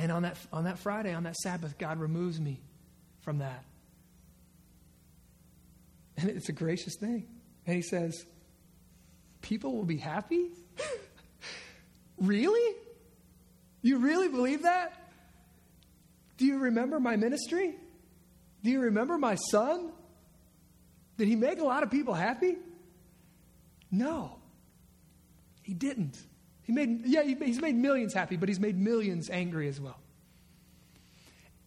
[0.00, 2.58] And on that, on that Friday, on that Sabbath, God removes me
[3.20, 3.64] from that.
[6.16, 7.26] And it's a gracious thing.
[7.66, 8.24] And He says,
[9.42, 10.52] people will be happy?
[12.18, 12.76] really?
[13.82, 15.12] You really believe that?
[16.38, 17.74] Do you remember my ministry?
[18.64, 19.92] Do you remember my son?
[21.18, 22.56] Did he make a lot of people happy?
[23.90, 24.38] No.
[25.62, 26.16] He didn't.
[26.70, 29.98] He made, yeah, he's made millions happy, but he's made millions angry as well.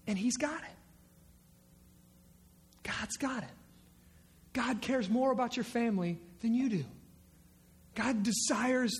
[0.07, 0.77] And he's got it.
[2.83, 3.49] God's got it.
[4.53, 6.85] God cares more about your family than you do.
[7.95, 8.97] God desires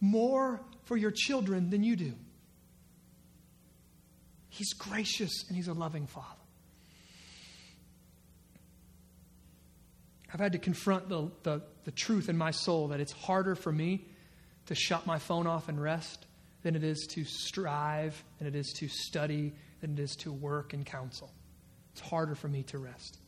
[0.00, 2.14] more for your children than you do.
[4.48, 6.26] He's gracious and He's a loving Father.
[10.32, 13.70] I've had to confront the, the, the truth in my soul that it's harder for
[13.70, 14.06] me
[14.66, 16.26] to shut my phone off and rest
[16.62, 20.72] than it is to strive, than it is to study, than it is to work
[20.72, 21.32] and counsel.
[21.92, 23.18] It's harder for me to rest.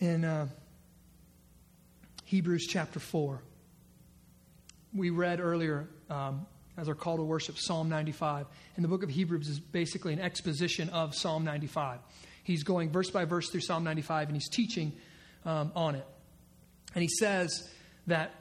[0.00, 0.48] In uh,
[2.24, 3.42] Hebrews chapter 4,
[4.94, 6.46] we read earlier um,
[6.76, 8.46] as our call to worship Psalm 95.
[8.76, 12.00] And the book of Hebrews is basically an exposition of Psalm 95.
[12.44, 14.92] He's going verse by verse through Psalm 95 and he's teaching
[15.44, 16.06] um, on it.
[16.94, 17.68] And he says
[18.08, 18.34] that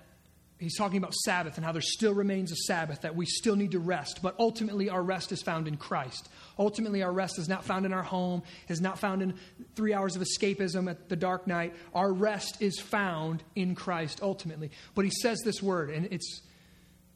[0.60, 3.72] he's talking about Sabbath and how there still remains a Sabbath, that we still need
[3.72, 6.30] to rest, but ultimately our rest is found in Christ.
[6.58, 9.36] Ultimately, our rest is not found in our home, is not found in
[9.76, 11.76] three hours of escapism at the dark night.
[11.94, 14.72] Our rest is found in Christ ultimately.
[14.96, 16.42] But he says this word, and it's,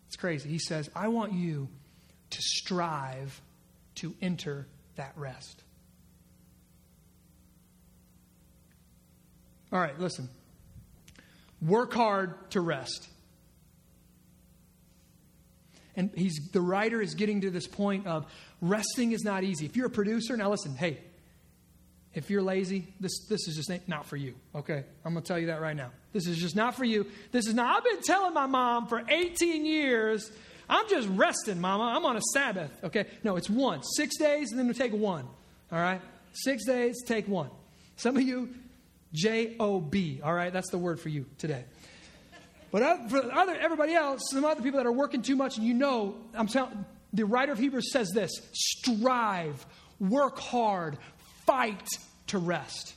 [0.08, 0.50] it's crazy.
[0.50, 1.70] He says, I want you
[2.30, 3.42] to strive
[3.96, 5.64] to enter that rest.
[9.74, 10.30] All right, listen.
[11.62, 13.08] Work hard to rest.
[15.96, 18.26] And he's, the writer is getting to this point of
[18.62, 19.66] resting is not easy.
[19.66, 21.00] If you're a producer, now listen, hey,
[22.14, 24.84] if you're lazy, this, this is just not for you, okay?
[25.06, 25.92] I'm going to tell you that right now.
[26.12, 27.06] This is just not for you.
[27.32, 30.30] This is not, I've been telling my mom for 18 years,
[30.70, 31.84] I'm just resting, mama.
[31.96, 33.06] I'm on a Sabbath, okay?
[33.24, 33.84] No, it's one.
[33.84, 35.26] Six days, and then we take one,
[35.72, 36.02] all right?
[36.34, 37.50] Six days, take one.
[37.98, 38.50] Some of you,
[39.14, 40.54] J O B, all right?
[40.54, 41.66] That's the word for you today.
[42.72, 45.74] But for other, everybody else, some other people that are working too much, and you
[45.74, 49.66] know, I'm telling, the writer of Hebrews says this strive,
[50.00, 50.98] work hard,
[51.46, 51.86] fight
[52.28, 52.94] to rest.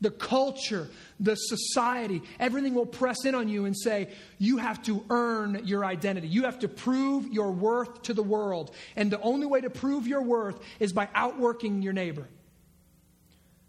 [0.00, 0.90] The culture,
[1.20, 5.84] the society, everything will press in on you and say, you have to earn your
[5.84, 6.26] identity.
[6.26, 8.74] You have to prove your worth to the world.
[8.96, 12.26] And the only way to prove your worth is by outworking your neighbor.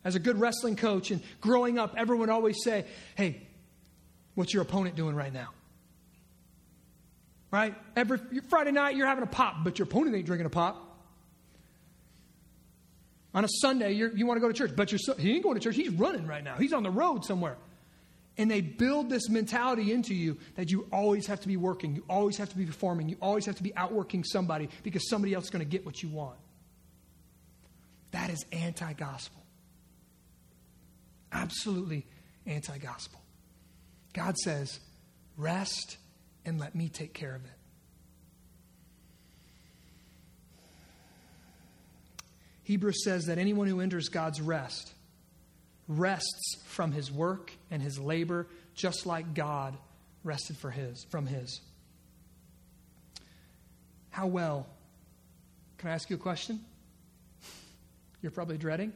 [0.05, 2.85] As a good wrestling coach and growing up, everyone always say,
[3.15, 3.41] hey,
[4.35, 5.49] what's your opponent doing right now?
[7.49, 7.73] Right?
[7.95, 10.83] Every Friday night, you're having a pop, but your opponent ain't drinking a pop.
[13.33, 14.89] On a Sunday, you want to go to church, but
[15.19, 15.75] he ain't going to church.
[15.75, 16.55] He's running right now.
[16.55, 17.57] He's on the road somewhere.
[18.37, 22.03] And they build this mentality into you that you always have to be working, you
[22.09, 25.45] always have to be performing, you always have to be outworking somebody because somebody else
[25.45, 26.37] is going to get what you want.
[28.11, 29.44] That is anti gospel.
[31.35, 32.05] Absolutely
[32.45, 33.19] anti gospel.
[34.13, 34.79] God says,
[35.37, 35.97] rest
[36.45, 37.51] and let me take care of it.
[42.63, 44.93] Hebrews says that anyone who enters God's rest
[45.87, 49.77] rests from his work and his labor just like God
[50.23, 51.61] rested for his from his.
[54.09, 54.65] How well?
[55.77, 56.61] Can I ask you a question?
[58.21, 58.93] You're probably dreading.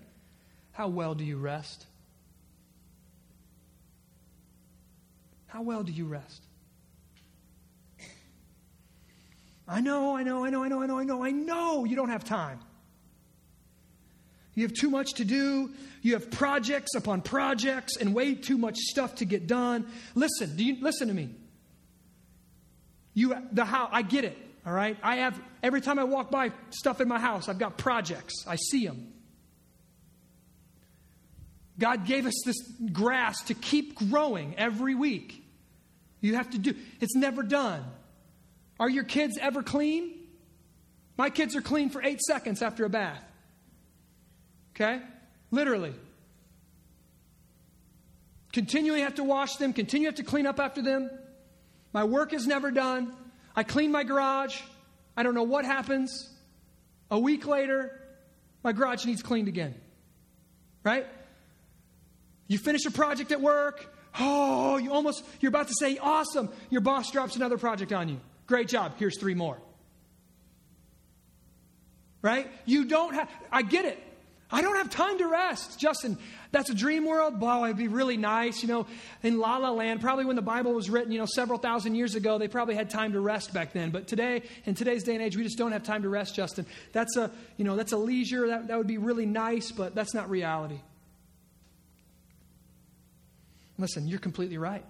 [0.71, 1.85] How well do you rest?
[5.59, 6.41] How well do you rest?
[9.67, 11.97] I know, I know, I know, I know, I know, I know, I know you
[11.97, 12.61] don't have time.
[14.55, 15.71] You have too much to do.
[16.01, 19.85] You have projects upon projects and way too much stuff to get done.
[20.15, 21.29] Listen, do you listen to me?
[23.13, 24.95] You the how I get it, all right?
[25.03, 28.45] I have every time I walk by stuff in my house, I've got projects.
[28.47, 29.11] I see them.
[31.77, 32.55] God gave us this
[32.93, 35.43] grass to keep growing every week.
[36.21, 37.83] You have to do it's never done.
[38.79, 40.15] Are your kids ever clean?
[41.17, 43.23] My kids are clean for 8 seconds after a bath.
[44.73, 45.01] Okay?
[45.51, 45.93] Literally.
[48.53, 51.09] Continually have to wash them, continue have to clean up after them.
[51.91, 53.13] My work is never done.
[53.55, 54.61] I clean my garage.
[55.17, 56.29] I don't know what happens.
[57.11, 57.99] A week later,
[58.63, 59.75] my garage needs cleaned again.
[60.83, 61.05] Right?
[62.47, 63.93] You finish a project at work.
[64.17, 66.49] Oh, you almost, you're about to say, awesome.
[66.69, 68.19] Your boss drops another project on you.
[68.47, 68.93] Great job.
[68.97, 69.57] Here's three more.
[72.21, 72.47] Right?
[72.65, 74.03] You don't have, I get it.
[74.51, 75.79] I don't have time to rest.
[75.79, 76.17] Justin,
[76.51, 77.39] that's a dream world.
[77.39, 78.63] Wow, it'd be really nice.
[78.63, 78.87] You know,
[79.21, 82.15] in La La Land, probably when the Bible was written, you know, several thousand years
[82.15, 83.91] ago, they probably had time to rest back then.
[83.91, 86.65] But today, in today's day and age, we just don't have time to rest, Justin.
[86.93, 88.47] That's a, you know, that's a leisure.
[88.47, 90.79] That, that would be really nice, but that's not reality.
[93.79, 94.83] Listen, you're completely right.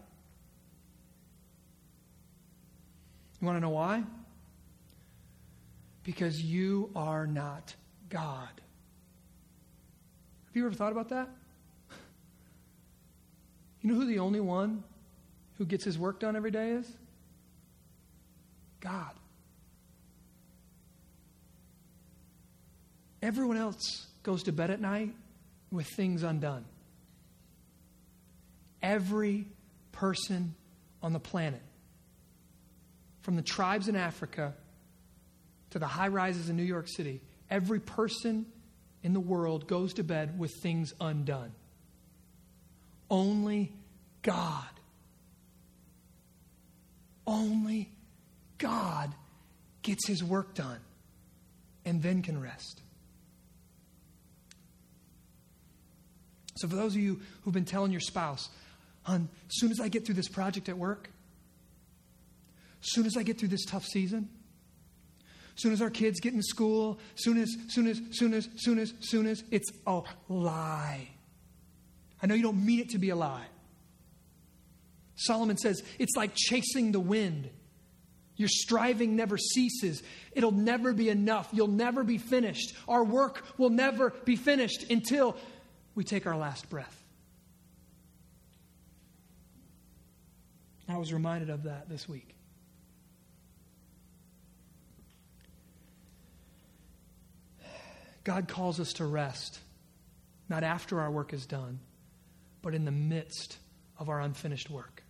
[3.40, 4.04] You want to know why?
[6.04, 7.76] Because you are not
[8.10, 8.50] God.
[10.48, 11.30] Have you ever thought about that?
[13.82, 14.84] You know who the only one
[15.60, 16.92] who gets his work done every day is?
[18.80, 19.14] God.
[23.22, 25.14] Everyone else goes to bed at night
[25.72, 26.66] with things undone.
[28.82, 29.48] Every
[29.92, 30.56] person
[31.02, 31.62] on the planet,
[33.22, 34.54] from the tribes in Africa
[35.72, 38.46] to the high rises in New York City, every person
[39.04, 41.52] in the world goes to bed with things undone.
[43.10, 43.72] Only
[44.22, 44.68] God,
[47.26, 47.90] only
[48.58, 49.14] God
[49.82, 50.80] gets his work done
[51.86, 52.82] and then can rest.
[56.58, 58.50] So, for those of you who've been telling your spouse,
[59.06, 61.10] "On, as soon as I get through this project at work,
[62.82, 64.30] as soon as I get through this tough season,
[65.56, 68.80] as soon as our kids get in school, soon as, soon as, soon as, soon
[68.80, 71.10] as, soon as, it's a lie.
[72.22, 73.46] I know you don't mean it to be a lie.
[75.16, 77.50] Solomon says it's like chasing the wind.
[78.38, 80.02] Your striving never ceases.
[80.32, 81.50] It'll never be enough.
[81.52, 82.74] You'll never be finished.
[82.88, 85.36] Our work will never be finished until
[85.94, 86.99] we take our last breath.
[90.90, 92.36] I was reminded of that this week.
[98.24, 99.60] God calls us to rest,
[100.50, 101.80] not after our work is done,
[102.62, 103.58] but in the midst
[103.98, 105.04] of our unfinished work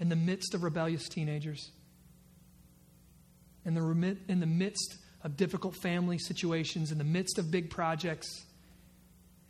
[0.00, 1.70] in the midst of rebellious teenagers,
[3.64, 8.44] in the, in the midst of difficult family situations, in the midst of big projects,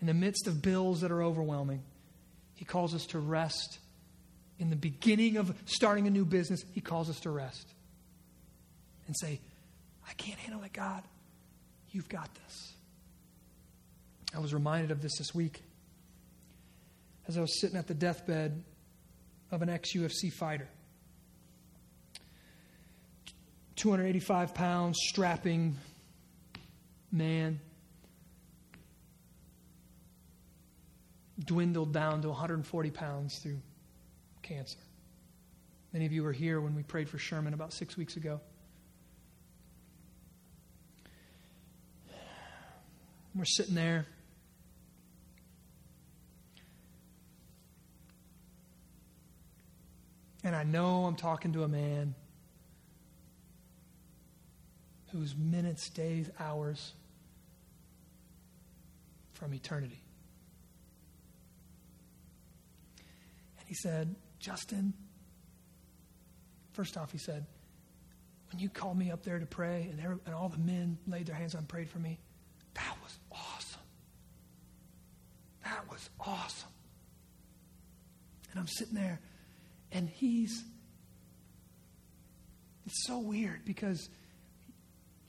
[0.00, 1.82] in the midst of bills that are overwhelming.
[2.54, 3.78] He calls us to rest.
[4.58, 7.68] In the beginning of starting a new business, He calls us to rest
[9.06, 9.40] and say,
[10.08, 11.02] I can't handle it, God.
[11.90, 12.74] You've got this.
[14.34, 15.62] I was reminded of this this week
[17.26, 18.62] as I was sitting at the deathbed
[19.50, 20.68] of an ex UFC fighter.
[23.76, 25.76] 285 pounds, strapping
[27.12, 27.60] man,
[31.44, 33.60] dwindled down to 140 pounds through
[34.48, 34.78] cancer.
[35.92, 38.40] Many of you were here when we prayed for Sherman about six weeks ago.
[43.34, 44.06] We're sitting there.
[50.42, 52.14] And I know I'm talking to a man
[55.12, 56.94] who's minutes, days, hours
[59.34, 60.00] from eternity.
[63.58, 64.94] And he said, Justin,
[66.72, 67.46] first off, he said,
[68.50, 71.26] when you called me up there to pray and, every, and all the men laid
[71.26, 72.18] their hands on and prayed for me,
[72.74, 73.80] that was awesome.
[75.64, 76.70] That was awesome.
[78.50, 79.20] And I'm sitting there
[79.92, 80.64] and he's,
[82.86, 84.08] it's so weird because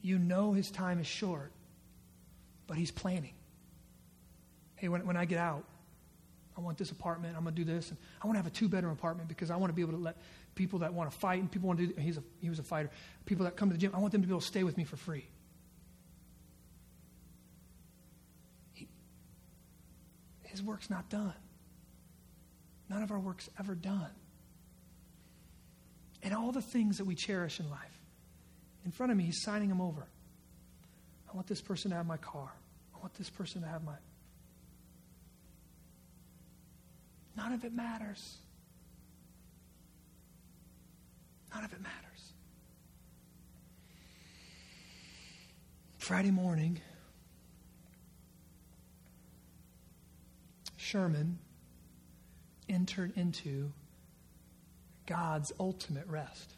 [0.01, 1.51] you know his time is short,
[2.67, 3.33] but he's planning.
[4.75, 5.65] Hey, when, when I get out,
[6.59, 7.35] I want this apartment.
[7.37, 7.89] I'm going to do this.
[7.89, 9.93] And I want to have a two bedroom apartment because I want to be able
[9.93, 10.17] to let
[10.55, 12.63] people that want to fight and people want to do, he's a, he was a
[12.63, 12.89] fighter,
[13.25, 14.77] people that come to the gym, I want them to be able to stay with
[14.77, 15.25] me for free.
[18.73, 18.87] He,
[20.43, 21.33] his work's not done.
[22.89, 24.09] None of our work's ever done
[26.21, 27.79] and all the things that we cherish in life.
[28.85, 30.05] In front of me, he's signing them over.
[31.31, 32.51] I want this person to have my car.
[32.95, 33.93] I want this person to have my.
[37.35, 38.37] None of it matters.
[41.53, 42.33] None of it matters.
[45.97, 46.79] Friday morning,
[50.77, 51.37] Sherman
[52.67, 53.71] entered into
[55.05, 56.55] God's ultimate rest.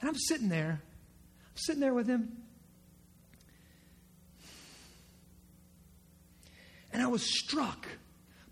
[0.00, 2.41] And I'm sitting there, I'm sitting there with him.
[6.92, 7.86] And I was struck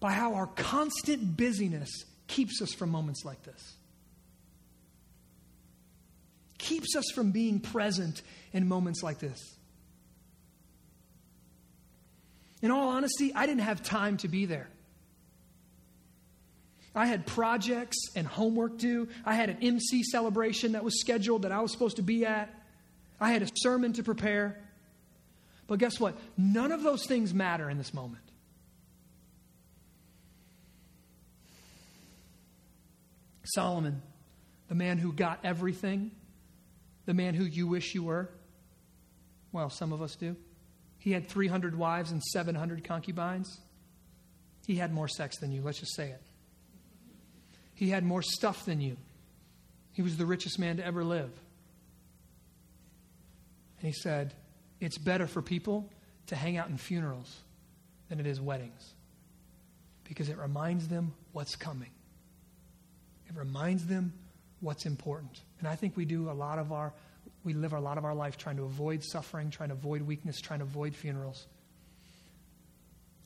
[0.00, 1.90] by how our constant busyness
[2.26, 3.74] keeps us from moments like this.
[6.58, 8.22] Keeps us from being present
[8.52, 9.38] in moments like this.
[12.62, 14.68] In all honesty, I didn't have time to be there.
[16.94, 19.08] I had projects and homework due.
[19.24, 22.52] I had an MC celebration that was scheduled that I was supposed to be at.
[23.20, 24.60] I had a sermon to prepare.
[25.66, 26.16] But guess what?
[26.36, 28.29] None of those things matter in this moment.
[33.54, 34.02] Solomon,
[34.68, 36.10] the man who got everything,
[37.06, 38.28] the man who you wish you were.
[39.52, 40.36] Well, some of us do.
[40.98, 43.58] He had 300 wives and 700 concubines.
[44.66, 46.22] He had more sex than you, let's just say it.
[47.74, 48.96] He had more stuff than you.
[49.92, 51.30] He was the richest man to ever live.
[53.80, 54.34] And he said,
[54.80, 55.88] It's better for people
[56.26, 57.34] to hang out in funerals
[58.08, 58.92] than it is weddings
[60.04, 61.90] because it reminds them what's coming.
[63.30, 64.12] It reminds them
[64.60, 65.40] what's important.
[65.60, 66.92] And I think we do a lot of our,
[67.44, 70.40] we live a lot of our life trying to avoid suffering, trying to avoid weakness,
[70.40, 71.46] trying to avoid funerals.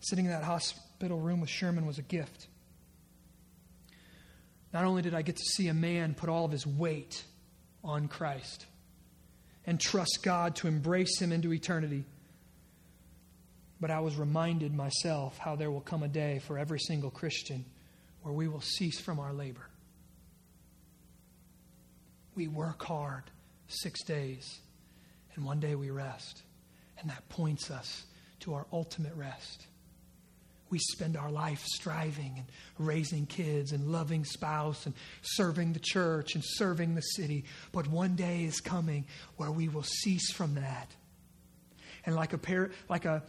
[0.01, 2.49] Sitting in that hospital room with Sherman was a gift.
[4.75, 7.25] Not only did I get to see a man put all of his weight
[7.83, 8.67] on Christ
[9.67, 12.05] and trust God to embrace him into eternity,
[13.81, 17.65] but I was reminded myself how there will come a day for every single Christian
[18.23, 19.67] where we will cease from our labor.
[22.35, 23.25] We work hard
[23.69, 24.61] six days,
[25.35, 26.43] and one day we rest.
[26.99, 28.05] And that points us
[28.41, 29.67] to our ultimate rest
[30.75, 32.47] we spend our life striving and
[32.85, 37.45] raising kids and loving spouse and serving the church and serving the city.
[37.71, 39.07] But one day is coming
[39.37, 40.91] where we will cease from that.
[42.05, 43.23] And like a like a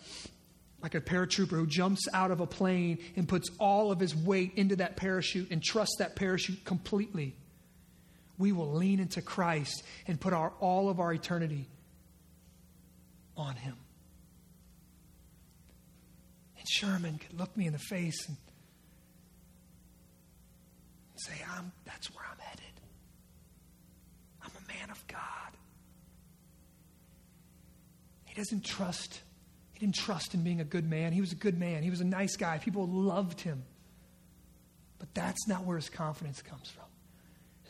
[0.82, 4.54] like a paratrooper who jumps out of a plane and puts all of his weight
[4.56, 7.36] into that parachute and trusts that parachute completely,
[8.38, 11.68] we will lean into Christ and put our, all of our eternity
[13.38, 13.76] on Him.
[16.58, 18.38] And Sherman could look me in the face and
[21.16, 22.64] say, I'm, that's where I'm headed.
[24.44, 25.22] I'm a man of God.
[28.26, 29.22] He doesn't trust,
[29.74, 31.14] he didn't trust in being a good man.
[31.14, 31.84] He was a good man.
[31.84, 32.58] He was a nice guy.
[32.58, 33.64] People loved him.
[35.00, 36.85] But that's not where his confidence comes from.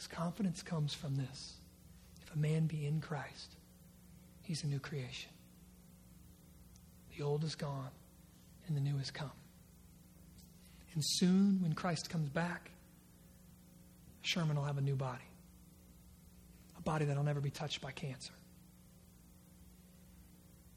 [0.07, 1.53] Confidence comes from this.
[2.21, 3.55] If a man be in Christ,
[4.43, 5.31] he's a new creation.
[7.15, 7.91] The old is gone,
[8.67, 9.31] and the new has come.
[10.93, 12.71] And soon, when Christ comes back,
[14.21, 15.23] Sherman will have a new body.
[16.77, 18.33] A body that'll never be touched by cancer.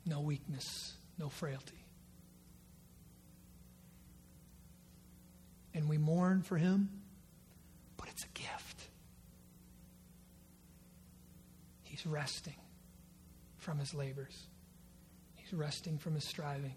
[0.05, 1.85] No weakness, no frailty.
[5.75, 6.89] And we mourn for him,
[7.97, 8.68] but it's a gift.
[11.99, 12.55] He's resting
[13.57, 14.47] from his labors,
[15.35, 16.75] he's resting from his striving.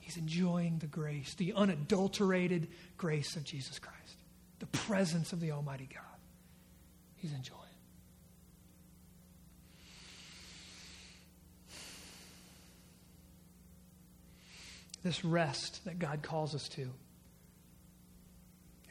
[0.00, 4.22] He's enjoying the grace, the unadulterated grace of Jesus Christ,
[4.60, 6.04] the presence of the Almighty God.
[7.16, 7.60] He's enjoying.
[15.02, 16.88] This rest that God calls us to.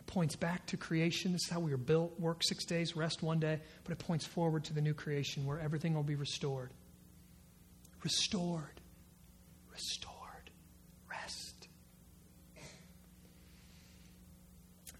[0.05, 1.31] It points back to creation.
[1.31, 4.25] This is how we were built work six days, rest one day, but it points
[4.25, 6.71] forward to the new creation where everything will be restored.
[8.03, 8.81] Restored.
[9.71, 10.51] Restored.
[11.09, 11.67] Rest.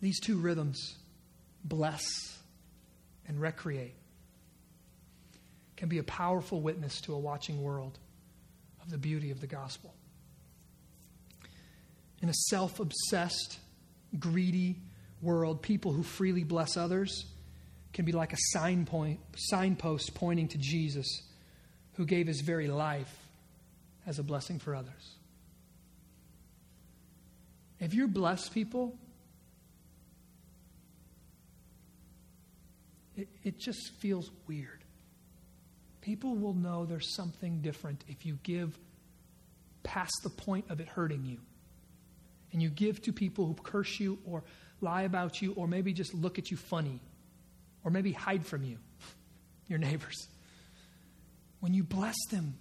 [0.02, 0.96] These two rhythms,
[1.64, 2.04] bless
[3.28, 3.96] and recreate,
[5.78, 8.00] can be a powerful witness to a watching world
[8.82, 9.94] of the beauty of the gospel.
[12.22, 13.60] In a self obsessed,
[14.20, 14.78] greedy
[15.26, 17.26] world, people who freely bless others
[17.92, 21.24] can be like a sign point, signpost pointing to Jesus,
[21.94, 23.14] who gave his very life
[24.06, 25.16] as a blessing for others.
[27.80, 28.98] If you're blessed people,
[33.16, 34.84] it, it just feels weird.
[36.02, 38.78] People will know there's something different if you give
[39.84, 41.40] past the point of it hurting you.
[42.52, 44.44] And you give to people who curse you or
[44.86, 47.02] lie about you or maybe just look at you funny
[47.84, 48.78] or maybe hide from you,
[49.68, 50.28] your neighbors.
[51.60, 52.54] When you bless them,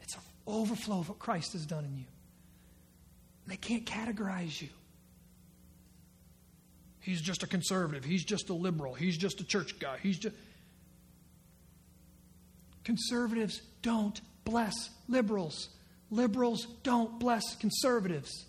[0.00, 2.06] it's an overflow of what Christ has done in you.
[3.46, 4.68] They can't categorize you.
[7.00, 8.04] He's just a conservative.
[8.04, 8.92] He's just a liberal.
[8.92, 9.98] He's just a church guy.
[10.02, 10.34] He's just.
[12.82, 14.74] Conservatives don't bless
[15.08, 15.68] liberals.
[16.10, 18.46] Liberals don't bless conservatives.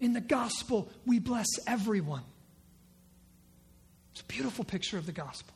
[0.00, 2.24] In the gospel, we bless everyone.
[4.12, 5.54] It's a beautiful picture of the gospel.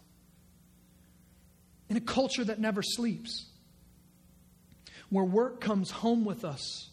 [1.89, 3.47] In a culture that never sleeps,
[5.09, 6.91] where work comes home with us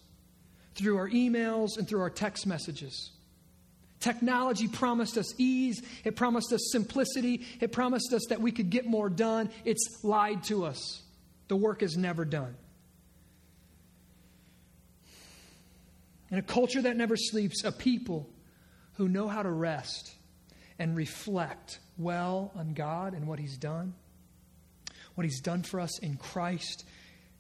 [0.75, 3.11] through our emails and through our text messages
[3.99, 8.85] Technology promised us ease, it promised us simplicity, it promised us that we could get
[8.85, 9.49] more done.
[9.65, 11.01] It's lied to us.
[11.47, 12.55] The work is never done.
[16.31, 18.29] In a culture that never sleeps, a people
[18.93, 20.13] who know how to rest
[20.79, 23.93] and reflect well on God and what He's done,
[25.15, 26.85] what He's done for us in Christ,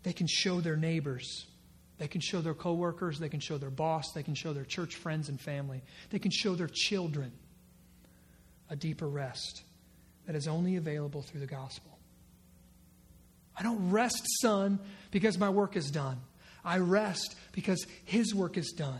[0.03, 1.47] they can show their neighbors
[1.97, 4.95] they can show their coworkers, they can show their boss, they can show their church
[4.95, 5.81] friends and family.
[6.09, 7.31] They can show their children
[8.69, 9.63] a deeper rest
[10.25, 11.97] that is only available through the gospel.
[13.57, 14.79] I don't rest, son,
[15.09, 16.19] because my work is done.
[16.67, 18.99] I rest because his work is done.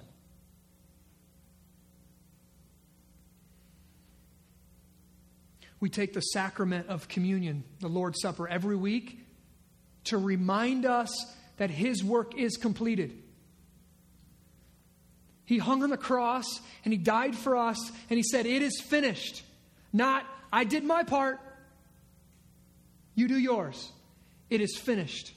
[5.80, 9.20] We take the sacrament of communion, the Lord's Supper, every week
[10.06, 11.10] to remind us
[11.58, 13.22] that his work is completed.
[15.46, 16.46] He hung on the cross
[16.84, 19.44] and he died for us and he said, It is finished.
[19.94, 21.40] Not, I did my part,
[23.14, 23.92] you do yours.
[24.50, 25.34] It is finished.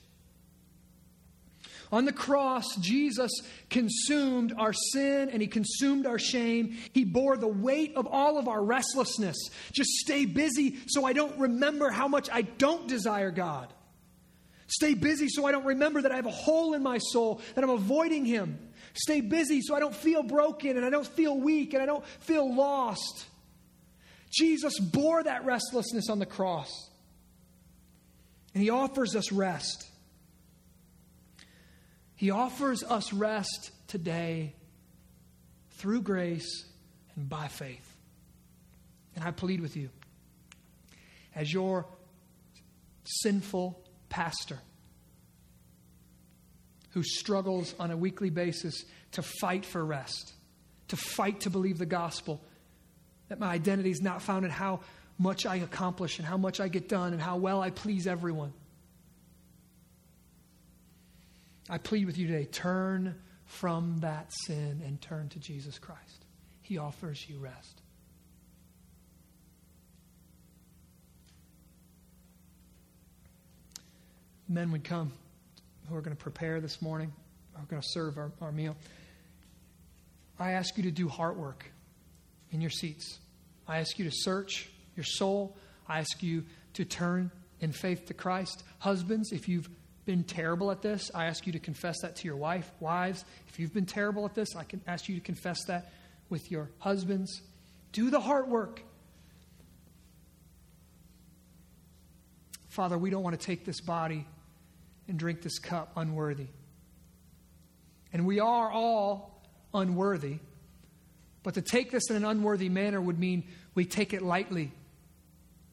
[1.92, 3.32] On the cross, Jesus
[3.68, 6.78] consumed our sin and he consumed our shame.
[6.92, 9.36] He bore the weight of all of our restlessness.
[9.72, 13.72] Just stay busy so I don't remember how much I don't desire God.
[14.68, 17.64] Stay busy so I don't remember that I have a hole in my soul, that
[17.64, 18.56] I'm avoiding Him.
[18.94, 22.06] Stay busy so I don't feel broken and I don't feel weak and I don't
[22.20, 23.26] feel lost.
[24.32, 26.70] Jesus bore that restlessness on the cross.
[28.54, 29.89] And He offers us rest.
[32.20, 34.52] He offers us rest today
[35.70, 36.66] through grace
[37.16, 37.96] and by faith.
[39.16, 39.88] And I plead with you,
[41.34, 41.86] as your
[43.04, 44.58] sinful pastor
[46.90, 50.34] who struggles on a weekly basis to fight for rest,
[50.88, 52.44] to fight to believe the gospel,
[53.30, 54.80] that my identity is not found in how
[55.16, 58.52] much I accomplish and how much I get done and how well I please everyone.
[61.70, 63.14] I plead with you today turn
[63.44, 66.24] from that sin and turn to Jesus Christ.
[66.62, 67.80] He offers you rest.
[74.48, 75.12] Men would come
[75.88, 77.12] who are going to prepare this morning,
[77.56, 78.76] are going to serve our, our meal.
[80.40, 81.70] I ask you to do heart work
[82.50, 83.20] in your seats.
[83.68, 85.56] I ask you to search your soul.
[85.88, 86.44] I ask you
[86.74, 88.64] to turn in faith to Christ.
[88.80, 89.68] Husbands, if you've
[90.10, 92.68] been terrible at this, I ask you to confess that to your wife.
[92.80, 95.92] Wives, if you've been terrible at this, I can ask you to confess that
[96.28, 97.40] with your husbands.
[97.92, 98.82] Do the heart work.
[102.66, 104.26] Father, we don't want to take this body
[105.06, 106.48] and drink this cup unworthy.
[108.12, 110.40] And we are all unworthy.
[111.44, 113.44] But to take this in an unworthy manner would mean
[113.76, 114.72] we take it lightly.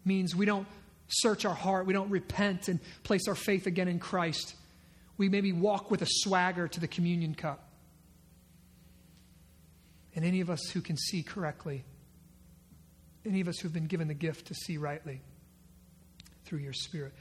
[0.05, 0.67] Means we don't
[1.08, 4.55] search our heart, we don't repent and place our faith again in Christ.
[5.18, 7.64] We maybe walk with a swagger to the communion cup.
[10.16, 11.84] And any of us who can see correctly,
[13.26, 15.22] any of us who've been given the gift to see rightly
[16.45, 17.14] through your Spirit,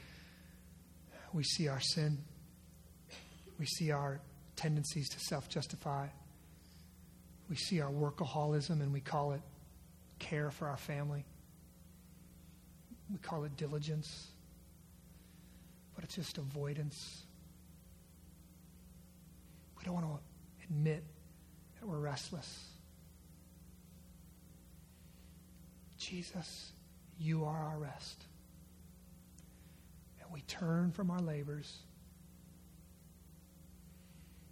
[1.33, 2.17] we see our sin.
[3.59, 4.19] We see our
[4.55, 6.07] tendencies to self justify.
[7.49, 9.41] We see our workaholism and we call it
[10.19, 11.25] care for our family.
[13.11, 14.27] We call it diligence,
[15.95, 17.23] but it's just avoidance.
[19.77, 21.03] We don't want to admit
[21.79, 22.65] that we're restless.
[25.97, 26.71] Jesus,
[27.17, 28.25] you are our rest.
[30.21, 31.77] And we turn from our labors.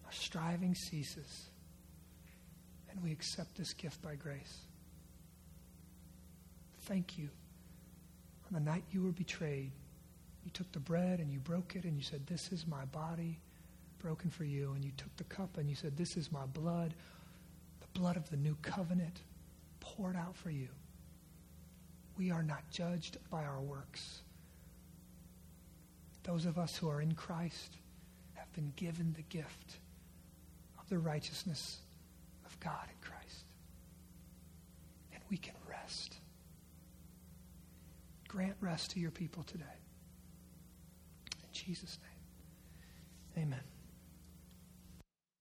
[0.06, 1.46] Our striving ceases.
[2.90, 4.58] And we accept this gift by grace.
[6.86, 7.30] Thank you
[8.48, 9.72] on the night you were betrayed,
[10.44, 13.40] you took the bread and you broke it and you said, This is my body
[14.00, 14.74] broken for you.
[14.74, 16.94] And you took the cup and you said, This is my blood,
[17.82, 19.22] the blood of the new covenant
[19.80, 20.68] poured out for you.
[22.18, 24.22] We are not judged by our works.
[26.24, 27.78] Those of us who are in Christ
[28.34, 29.78] have been given the gift
[30.80, 31.78] of the righteousness
[32.46, 33.44] of God in Christ.
[35.14, 36.16] And we can rest.
[38.36, 39.64] Grant rest to your people today.
[41.42, 41.98] In Jesus'
[43.38, 43.75] name, amen.